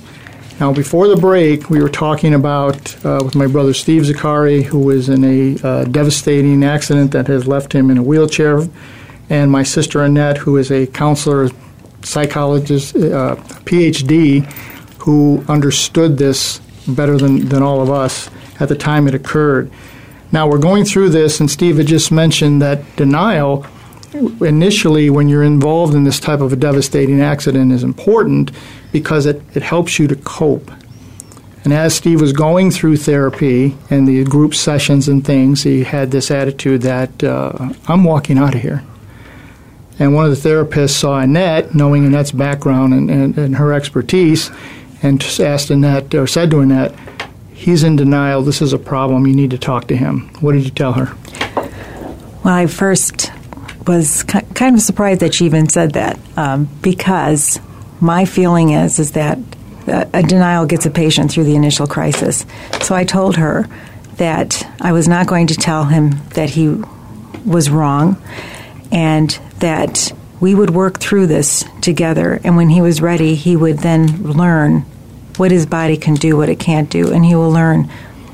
[0.60, 4.78] Now, before the break, we were talking about uh, with my brother Steve Zaccari, who
[4.78, 8.68] was in a uh, devastating accident that has left him in a wheelchair,
[9.30, 11.48] and my sister Annette, who is a counselor,
[12.02, 14.44] psychologist, uh, PhD,
[15.02, 18.28] who understood this better than, than all of us
[18.60, 19.70] at the time it occurred.
[20.30, 23.66] Now, we're going through this, and Steve had just mentioned that denial
[24.12, 28.50] initially when you're involved in this type of a devastating accident is important
[28.92, 30.70] because it, it helps you to cope.
[31.62, 36.10] And as Steve was going through therapy and the group sessions and things, he had
[36.10, 38.82] this attitude that uh, I'm walking out of here.
[39.98, 44.50] And one of the therapists saw Annette, knowing Annette's background and, and, and her expertise,
[45.02, 46.94] and asked Annette, or said to Annette,
[47.52, 48.40] he's in denial.
[48.40, 49.26] This is a problem.
[49.26, 50.30] You need to talk to him.
[50.40, 51.14] What did you tell her?
[52.42, 53.30] Well, I first
[53.90, 57.58] was kind of surprised that she even said that um, because
[58.00, 59.36] my feeling is is that
[59.88, 62.46] a denial gets a patient through the initial crisis.
[62.82, 63.66] So I told her
[64.16, 66.68] that I was not going to tell him that he
[67.44, 68.22] was wrong
[68.92, 72.38] and that we would work through this together.
[72.44, 74.82] And when he was ready, he would then learn
[75.36, 77.84] what his body can do, what it can't do, and he will learn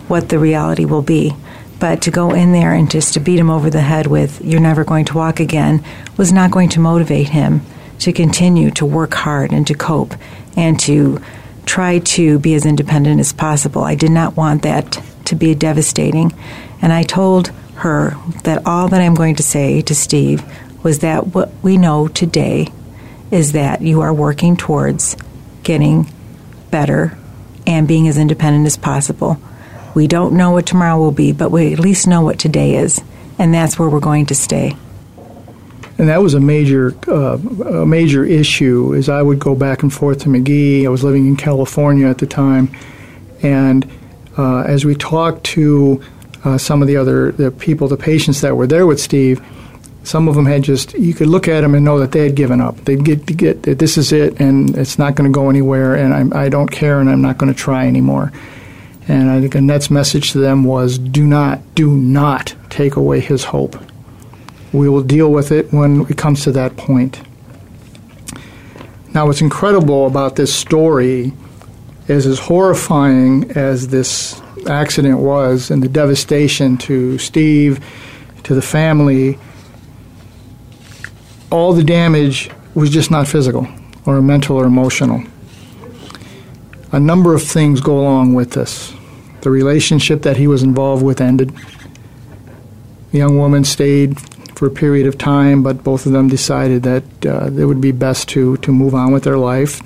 [0.09, 1.35] what the reality will be.
[1.79, 4.61] But to go in there and just to beat him over the head with, you're
[4.61, 5.85] never going to walk again,
[6.17, 7.61] was not going to motivate him
[7.99, 10.15] to continue to work hard and to cope
[10.57, 11.21] and to
[11.67, 13.83] try to be as independent as possible.
[13.83, 16.33] I did not want that to be devastating.
[16.81, 20.43] And I told her that all that I'm going to say to Steve
[20.83, 22.69] was that what we know today
[23.31, 25.17] is that you are working towards
[25.63, 26.11] getting
[26.71, 27.19] better
[27.67, 29.39] and being as independent as possible.
[29.97, 33.01] We don't know what tomorrow will be, but we at least know what today is,
[33.39, 34.77] and that's where we're going to stay.
[35.97, 38.95] And that was a major, uh, a major issue.
[38.95, 40.87] As I would go back and forth to Magee.
[40.87, 42.69] I was living in California at the time,
[43.43, 43.91] and
[44.37, 46.03] uh, as we talked to
[46.45, 49.43] uh, some of the other the people, the patients that were there with Steve,
[50.05, 52.35] some of them had just you could look at them and know that they had
[52.35, 52.77] given up.
[52.85, 56.35] They'd get get this is it, and it's not going to go anywhere, and I'm,
[56.35, 58.31] I do not care, and I'm not going to try anymore.
[59.09, 63.45] And I think Annette's message to them was do not, do not take away his
[63.45, 63.77] hope.
[64.73, 67.21] We will deal with it when it comes to that point.
[69.15, 71.33] Now, what's incredible about this story
[72.09, 77.81] is as horrifying as this accident was and the devastation to Steve,
[78.43, 79.39] to the family,
[81.51, 83.67] all the damage was just not physical
[84.05, 85.23] or mental or emotional.
[86.93, 88.96] A number of things go along with this.
[89.41, 91.53] The relationship that he was involved with ended.
[93.13, 94.19] The young woman stayed
[94.57, 97.93] for a period of time, but both of them decided that uh, it would be
[97.93, 99.81] best to, to move on with their life.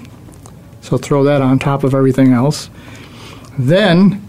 [0.80, 2.70] So throw that on top of everything else.
[3.58, 4.24] Then,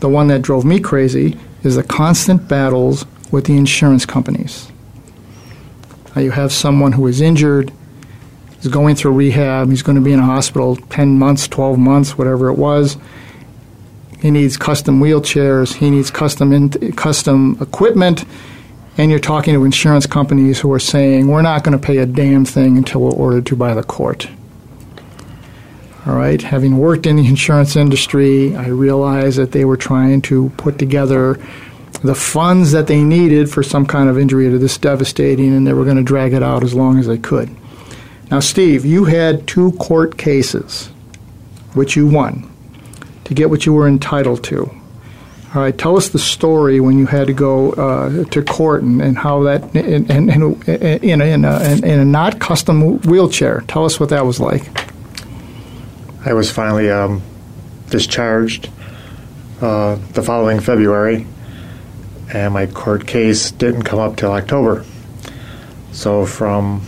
[0.00, 4.70] the one that drove me crazy is the constant battles with the insurance companies.
[6.14, 7.72] Now you have someone who is injured,
[8.60, 12.16] is going through rehab, he's going to be in a hospital 10 months, 12 months,
[12.16, 12.96] whatever it was
[14.20, 15.74] he needs custom wheelchairs.
[15.74, 18.24] He needs custom in, custom equipment.
[18.96, 22.06] And you're talking to insurance companies who are saying, we're not going to pay a
[22.06, 24.28] damn thing until we're ordered to by the court.
[26.04, 30.50] All right, having worked in the insurance industry, I realized that they were trying to
[30.56, 31.38] put together
[32.02, 35.72] the funds that they needed for some kind of injury to this devastating, and they
[35.72, 37.54] were going to drag it out as long as they could.
[38.30, 40.86] Now, Steve, you had two court cases,
[41.74, 42.48] which you won
[43.28, 44.70] to get what you were entitled to.
[45.54, 49.02] All right, tell us the story when you had to go uh, to court and,
[49.02, 53.62] and how that, in, in, in, in, a, in a not custom wheelchair.
[53.68, 54.66] Tell us what that was like.
[56.24, 57.22] I was finally um,
[57.90, 58.70] discharged
[59.60, 61.26] uh, the following February,
[62.32, 64.86] and my court case didn't come up till October.
[65.92, 66.86] So from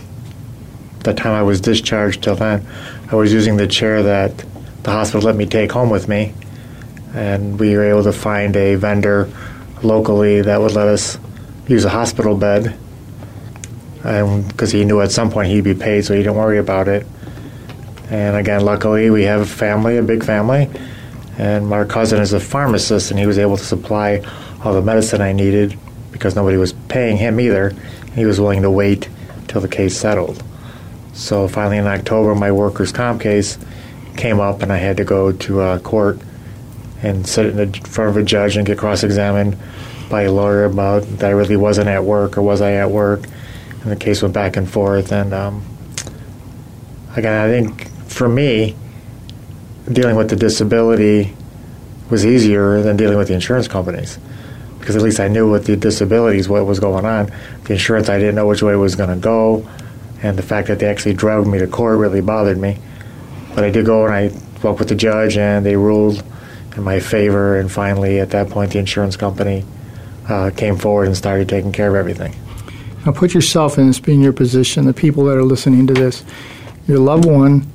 [1.03, 2.65] the time I was discharged till then,
[3.11, 4.43] I was using the chair that
[4.83, 6.33] the hospital let me take home with me,
[7.13, 9.29] and we were able to find a vendor
[9.83, 11.17] locally that would let us
[11.67, 12.77] use a hospital bed,
[13.97, 17.05] because he knew at some point he'd be paid, so he didn't worry about it.
[18.09, 20.69] And again, luckily, we have a family, a big family,
[21.37, 24.21] and our cousin is a pharmacist, and he was able to supply
[24.63, 25.77] all the medicine I needed
[26.11, 27.73] because nobody was paying him either.
[28.13, 29.07] He was willing to wait
[29.47, 30.43] till the case settled.
[31.13, 33.57] So finally, in October, my workers' comp case
[34.17, 36.19] came up, and I had to go to uh, court
[37.01, 39.57] and sit in front of a judge and get cross-examined
[40.09, 43.23] by a lawyer about that I really wasn't at work or was I at work.
[43.81, 45.11] And the case went back and forth.
[45.11, 45.65] And um,
[47.15, 48.75] again, I think for me,
[49.91, 51.35] dealing with the disability
[52.11, 54.19] was easier than dealing with the insurance companies
[54.81, 57.31] because at least I knew with the disabilities what was going on.
[57.65, 59.67] The insurance, I didn't know which way it was going to go,
[60.23, 62.79] and the fact that they actually drove me to court really bothered me.
[63.53, 66.23] But I did go and I spoke with the judge, and they ruled
[66.75, 67.59] in my favor.
[67.59, 69.65] And finally, at that point, the insurance company
[70.29, 72.35] uh, came forward and started taking care of everything.
[73.05, 74.85] Now, put yourself in this being your position.
[74.85, 76.23] The people that are listening to this,
[76.87, 77.65] your loved one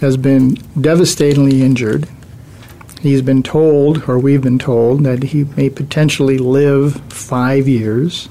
[0.00, 2.08] has been devastatingly injured.
[3.02, 8.26] He's been told, or we've been told, that he may potentially live five years.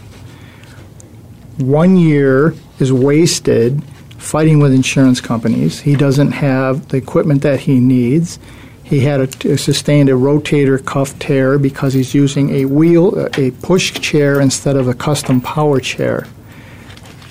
[1.57, 3.83] One year is wasted
[4.19, 5.79] fighting with insurance companies.
[5.79, 8.37] He doesn't have the equipment that he needs.
[8.83, 13.93] He had a, sustained a rotator cuff tear because he's using a wheel, a push
[13.99, 16.27] chair instead of a custom power chair.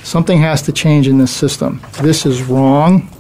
[0.03, 1.83] Something has to change in this system.
[2.01, 3.11] This is wrong,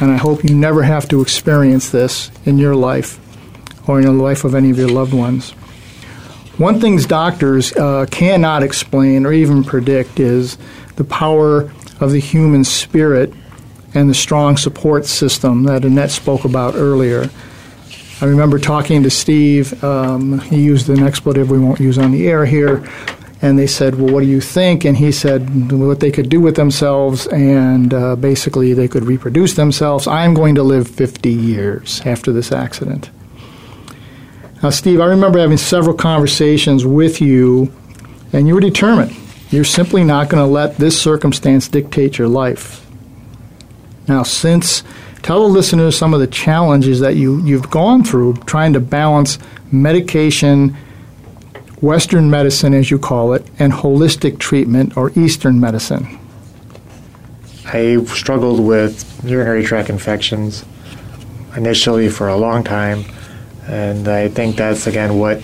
[0.00, 3.20] and I hope you never have to experience this in your life
[3.86, 5.52] or in the life of any of your loved ones.
[6.56, 10.56] One thing doctors uh, cannot explain or even predict is
[10.96, 13.32] the power of the human spirit
[13.94, 17.30] and the strong support system that Annette spoke about earlier.
[18.20, 19.82] I remember talking to Steve.
[19.82, 22.84] Um, he used an expletive we won't use on the air here.
[23.42, 24.84] And they said, Well, what do you think?
[24.84, 29.54] And he said what they could do with themselves, and uh, basically they could reproduce
[29.54, 30.06] themselves.
[30.06, 33.10] I'm going to live 50 years after this accident.
[34.62, 37.70] Now, Steve, I remember having several conversations with you,
[38.32, 39.14] and you were determined.
[39.54, 42.84] You're simply not going to let this circumstance dictate your life.
[44.08, 44.82] Now, since
[45.22, 49.38] tell the listeners some of the challenges that you, you've gone through trying to balance
[49.70, 50.76] medication,
[51.80, 56.18] Western medicine, as you call it, and holistic treatment or Eastern medicine.
[57.66, 60.64] I struggled with urinary tract infections
[61.56, 63.04] initially for a long time
[63.68, 65.40] and I think that's again what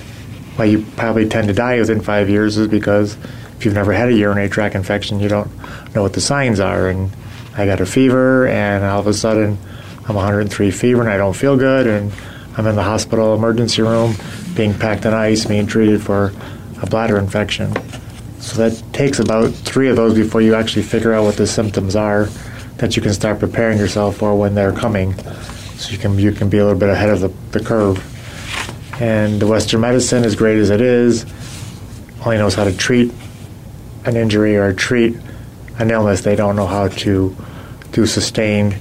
[0.56, 3.16] why you probably tend to die within five years is because
[3.60, 5.50] if you've never had a urinary tract infection, you don't
[5.94, 6.88] know what the signs are.
[6.88, 7.10] And
[7.58, 9.58] I got a fever, and all of a sudden
[10.08, 12.10] I'm 103 fever, and I don't feel good, and
[12.56, 14.14] I'm in the hospital emergency room
[14.54, 16.32] being packed in ice, being treated for
[16.80, 17.74] a bladder infection.
[18.40, 21.94] So that takes about three of those before you actually figure out what the symptoms
[21.94, 22.30] are
[22.78, 25.14] that you can start preparing yourself for when they're coming.
[25.76, 28.02] So you can you can be a little bit ahead of the, the curve.
[29.02, 31.26] And the Western medicine, as great as it is,
[32.24, 33.12] only knows how to treat
[34.04, 35.16] an injury or treat
[35.78, 36.22] an illness.
[36.22, 37.36] They don't know how to
[37.92, 38.76] do sustained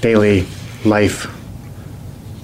[0.00, 0.46] daily
[0.84, 1.26] life,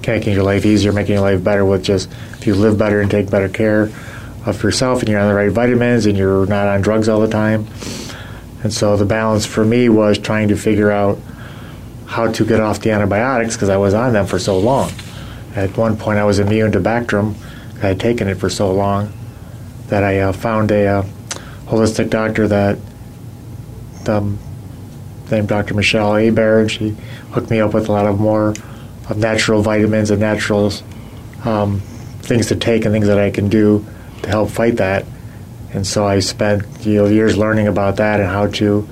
[0.06, 3.10] making your life easier, making your life better with just if you live better and
[3.10, 3.90] take better care
[4.46, 7.28] of yourself and you're on the right vitamins and you're not on drugs all the
[7.28, 7.66] time.
[8.62, 11.18] And so the balance for me was trying to figure out
[12.06, 14.92] how to get off the antibiotics because I was on them for so long.
[15.54, 17.34] At one point, I was immune to Bactrim.
[17.76, 19.12] I had taken it for so long
[19.88, 21.06] that I uh, found a uh,
[21.74, 22.78] holistic doctor that
[24.08, 24.38] um,
[25.30, 25.74] named Dr.
[25.74, 26.70] Michelle Aberg.
[26.70, 26.90] She
[27.32, 28.50] hooked me up with a lot of more
[29.08, 30.72] of natural vitamins and natural
[31.44, 31.80] um,
[32.20, 33.84] things to take and things that I can do
[34.22, 35.04] to help fight that.
[35.72, 38.88] And so I spent you know, years learning about that and how to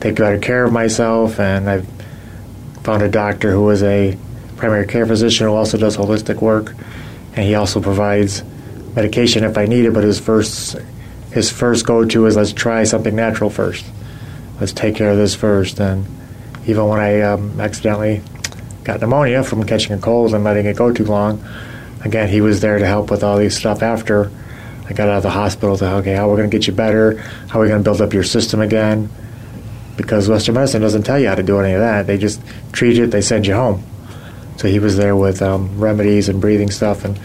[0.00, 1.38] take better care of myself.
[1.38, 1.82] And I
[2.82, 4.16] found a doctor who was a
[4.56, 6.74] primary care physician who also does holistic work,
[7.34, 8.42] and he also provides
[8.94, 9.92] medication if I need it.
[9.92, 10.76] But his first
[11.32, 13.84] his first go to is let's try something natural first.
[14.60, 15.80] Let's take care of this first.
[15.80, 16.06] And
[16.66, 18.22] even when I um, accidentally
[18.84, 21.42] got pneumonia from catching a cold and letting it go too long,
[22.04, 24.30] again, he was there to help with all these stuff after
[24.88, 25.76] I got out of the hospital.
[25.78, 27.16] To okay, how are we're going to get you better?
[27.48, 29.08] How are we going to build up your system again?
[29.96, 32.06] Because Western medicine doesn't tell you how to do any of that.
[32.06, 33.10] They just treat it.
[33.10, 33.84] They send you home.
[34.58, 37.18] So he was there with um, remedies and breathing stuff and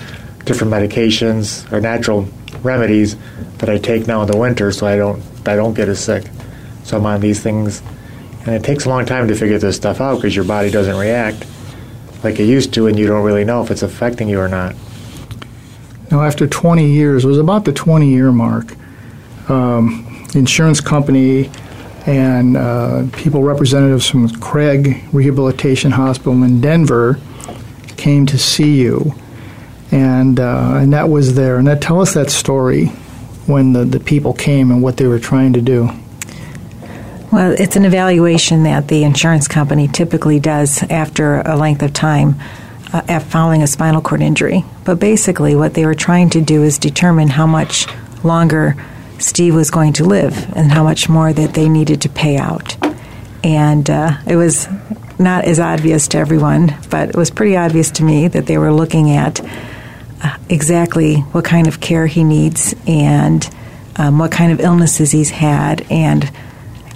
[0.48, 2.28] different medications or natural
[2.64, 3.16] remedies
[3.60, 6.26] that I take now in the winter, so I don't I don't get as sick.
[6.84, 7.82] So I'm on these things,
[8.46, 10.96] and it takes a long time to figure this stuff out because your body doesn't
[10.96, 11.46] react
[12.24, 14.76] like it used to, and you don't really know if it's affecting you or not.
[16.10, 18.74] Now, after 20 years, it was about the 20 year mark.
[19.50, 21.50] Um, insurance company
[22.06, 27.20] and uh, people representatives from Craig Rehabilitation Hospital in Denver
[27.98, 29.14] came to see you,
[29.92, 31.58] and uh, Annette was there.
[31.58, 32.88] Annette tell us that story
[33.46, 35.90] when the, the people came and what they were trying to do.
[37.32, 42.36] Well, it's an evaluation that the insurance company typically does after a length of time
[42.94, 44.64] uh, following a spinal cord injury.
[44.86, 47.88] But basically, what they were trying to do is determine how much
[48.24, 48.76] longer
[49.20, 52.78] Steve was going to live and how much more that they needed to pay out.
[53.44, 54.68] And uh, it was
[55.20, 58.72] not as obvious to everyone, but it was pretty obvious to me that they were
[58.72, 59.42] looking at
[60.50, 63.50] exactly what kind of care he needs and
[63.98, 66.32] um, what kind of illnesses he's had and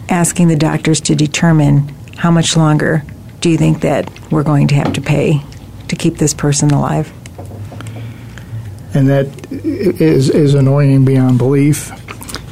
[0.09, 3.03] asking the doctors to determine how much longer
[3.39, 5.41] do you think that we're going to have to pay
[5.87, 7.11] to keep this person alive.
[8.93, 11.91] And that is, is annoying beyond belief.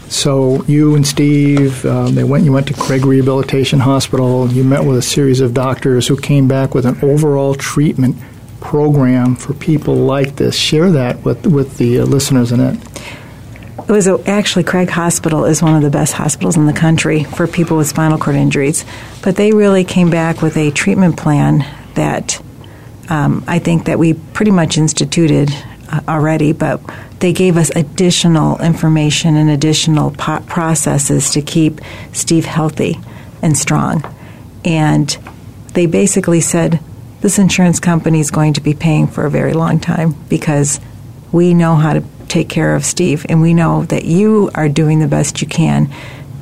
[0.10, 2.44] So you and Steve, um, they went.
[2.44, 4.50] You went to Craig Rehabilitation Hospital.
[4.50, 8.16] You met with a series of doctors who came back with an overall treatment
[8.60, 10.56] program for people like this.
[10.56, 12.80] Share that with with the uh, listeners, in It
[13.78, 17.24] It was a, actually Craig Hospital is one of the best hospitals in the country
[17.24, 18.86] for people with spinal cord injuries,
[19.24, 22.42] but they really came back with a treatment plan that
[23.10, 25.50] um, I think that we pretty much instituted
[25.92, 26.80] uh, already, but
[27.20, 31.82] they gave us additional information and additional po- processes to keep
[32.14, 33.00] Steve healthy
[33.42, 34.04] and strong,
[34.64, 35.18] and
[35.74, 36.80] they basically said
[37.22, 40.80] this insurance company is going to be paying for a very long time because
[41.32, 45.00] we know how to take care of Steve, and we know that you are doing
[45.00, 45.92] the best you can,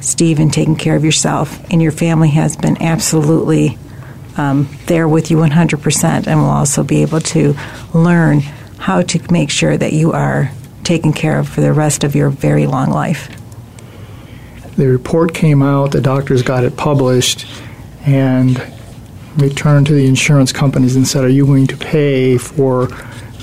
[0.01, 3.77] Steve, in taking care of yourself, and your family has been absolutely
[4.35, 7.55] um, there with you 100%, and will also be able to
[7.93, 8.41] learn
[8.77, 10.51] how to make sure that you are
[10.83, 13.33] taken care of for the rest of your very long life.
[14.75, 17.47] The report came out, the doctors got it published,
[18.05, 18.57] and
[19.37, 22.87] we turned to the insurance companies and said, Are you going to pay for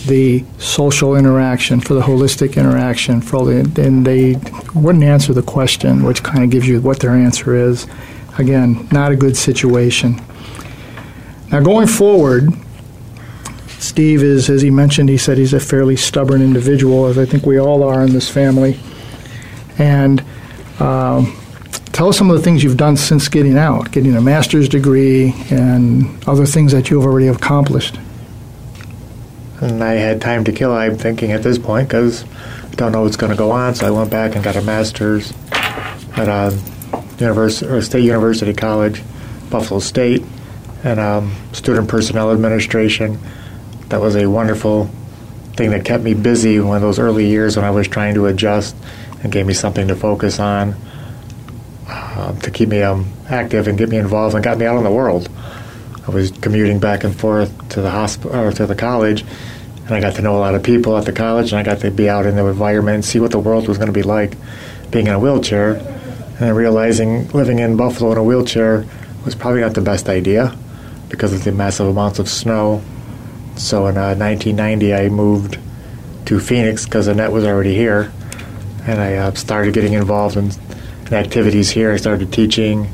[0.06, 4.36] the social interaction, for the holistic interaction, for all the, and they
[4.74, 7.86] wouldn't answer the question, which kind of gives you what their answer is.
[8.38, 10.20] Again, not a good situation.
[11.50, 12.50] Now, going forward,
[13.78, 17.46] Steve is, as he mentioned, he said he's a fairly stubborn individual, as I think
[17.46, 18.78] we all are in this family.
[19.78, 20.22] And
[20.80, 21.36] um,
[21.94, 25.32] tell us some of the things you've done since getting out, getting a master's degree,
[25.50, 27.98] and other things that you've already accomplished
[29.64, 30.72] and I had time to kill.
[30.72, 33.74] I'm thinking at this point because I don't know what's going to go on.
[33.74, 36.58] So I went back and got a master's at a
[37.18, 39.02] university or State University College,
[39.50, 40.22] Buffalo State,
[40.82, 43.18] and um, Student Personnel Administration.
[43.88, 44.90] That was a wonderful
[45.54, 48.74] thing that kept me busy in those early years when I was trying to adjust
[49.22, 50.74] and gave me something to focus on
[52.14, 54.84] uh, to keep me um, active and get me involved and got me out in
[54.84, 55.28] the world.
[56.06, 59.24] I was commuting back and forth to the hospital or to the college,
[59.86, 61.80] and I got to know a lot of people at the college, and I got
[61.80, 64.02] to be out in the environment and see what the world was going to be
[64.02, 64.36] like,
[64.90, 65.76] being in a wheelchair,
[66.40, 68.84] and realizing living in Buffalo in a wheelchair
[69.24, 70.56] was probably not the best idea
[71.08, 72.82] because of the massive amounts of snow.
[73.56, 75.58] So in uh, 1990, I moved
[76.26, 78.12] to Phoenix because Annette was already here,
[78.86, 80.52] and I uh, started getting involved in, in
[81.12, 81.92] activities here.
[81.92, 82.88] I started teaching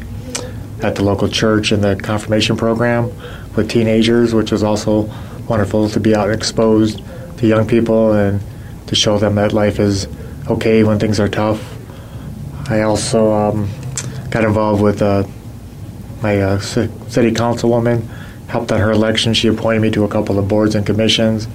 [0.82, 3.10] at the local church in the confirmation program
[3.54, 5.10] with teenagers, which was also
[5.48, 7.02] wonderful to be out and exposed
[7.38, 8.40] to young people and
[8.86, 10.08] to show them that life is
[10.48, 11.76] okay when things are tough.
[12.68, 13.68] I also um,
[14.30, 15.24] got involved with uh,
[16.22, 18.06] my uh, city councilwoman,
[18.48, 19.34] helped on her election.
[19.34, 21.46] She appointed me to a couple of boards and commissions,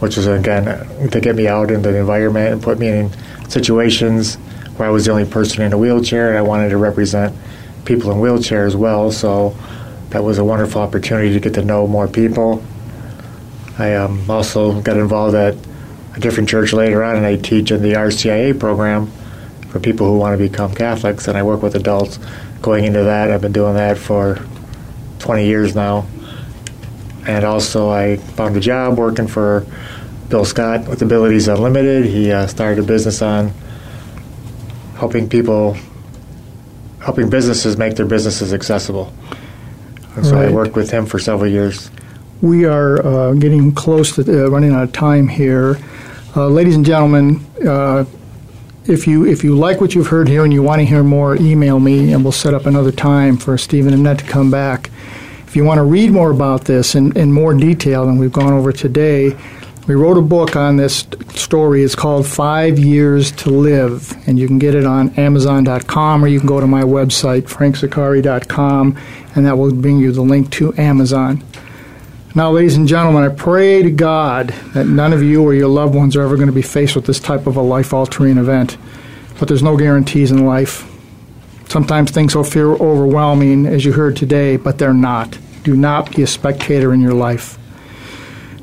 [0.00, 3.10] which was, again, to get me out in the environment and put me in
[3.48, 4.38] situations
[4.78, 7.34] where I was the only person in a wheelchair and I wanted to represent
[7.84, 9.10] people in wheelchairs as well.
[9.10, 9.56] So
[10.10, 12.62] that was a wonderful opportunity to get to know more people.
[13.78, 15.54] I um, also got involved at
[16.14, 19.10] a different church later on, and I teach in the RCIA program
[19.68, 22.18] for people who want to become Catholics, and I work with adults
[22.62, 23.30] going into that.
[23.30, 24.44] I've been doing that for
[25.20, 26.06] 20 years now.
[27.26, 29.66] And also, I found a job working for
[30.28, 32.06] Bill Scott with Abilities Unlimited.
[32.06, 33.52] He uh, started a business on
[34.98, 35.76] helping people,
[37.00, 39.12] helping businesses make their businesses accessible.
[40.16, 41.90] And so I worked with him for several years.
[42.42, 45.78] We are uh, getting close to uh, running out of time here.
[46.34, 48.04] Uh, ladies and gentlemen, uh,
[48.86, 51.36] if you if you like what you've heard here and you want to hear more,
[51.36, 54.90] email me and we'll set up another time for Steve and Annette to come back.
[55.46, 58.52] If you want to read more about this in, in more detail than we've gone
[58.52, 59.36] over today,
[59.88, 61.82] we wrote a book on this story.
[61.82, 66.38] It's called Five Years to Live, and you can get it on Amazon.com or you
[66.38, 68.98] can go to my website, frankzaccari.com,
[69.34, 71.42] and that will bring you the link to Amazon.
[72.34, 75.94] Now, ladies and gentlemen, I pray to God that none of you or your loved
[75.94, 78.76] ones are ever going to be faced with this type of a life altering event.
[79.38, 80.86] But there's no guarantees in life.
[81.70, 85.38] Sometimes things will feel overwhelming, as you heard today, but they're not.
[85.64, 87.57] Do not be a spectator in your life.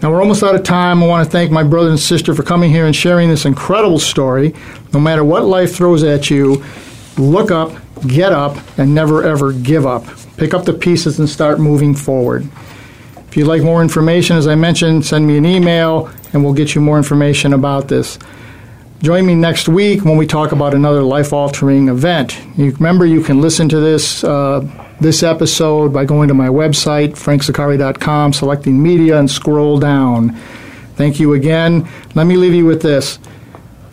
[0.02, 1.02] Now, we're almost out of time.
[1.02, 4.00] I want to thank my brother and sister for coming here and sharing this incredible
[4.00, 4.54] story.
[4.94, 6.64] No matter what life throws at you,
[7.18, 7.72] look up,
[8.08, 10.06] get up, and never ever give up.
[10.38, 12.48] Pick up the pieces and start moving forward.
[13.30, 16.76] If you'd like more information, as I mentioned, send me an email and we'll get
[16.76, 18.20] you more information about this.
[19.02, 22.40] Join me next week when we talk about another life altering event.
[22.58, 24.62] You remember you can listen to this uh,
[25.00, 30.36] this episode by going to my website, frankzaccari.com, selecting media, and scroll down.
[30.96, 31.88] Thank you again.
[32.14, 33.20] Let me leave you with this.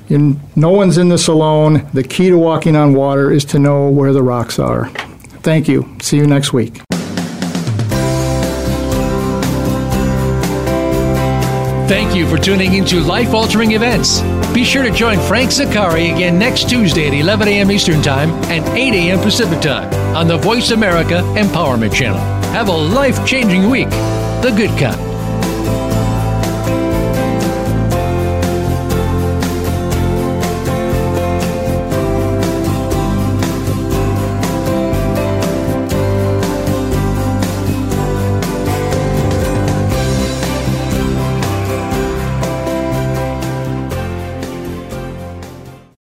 [0.09, 1.89] In, no one's in this alone.
[1.93, 4.89] The key to walking on water is to know where the rocks are.
[5.43, 5.97] Thank you.
[6.01, 6.81] See you next week.
[11.93, 14.23] Thank you for tuning into Life Altering Events.
[14.55, 17.71] Be sure to join Frank Zaccari again next Tuesday at 11 a.m.
[17.71, 19.21] Eastern Time and 8 a.m.
[19.21, 22.19] Pacific Time on the Voice America Empowerment Channel.
[22.55, 23.91] Have a life changing week.
[23.91, 25.12] The Good Kind.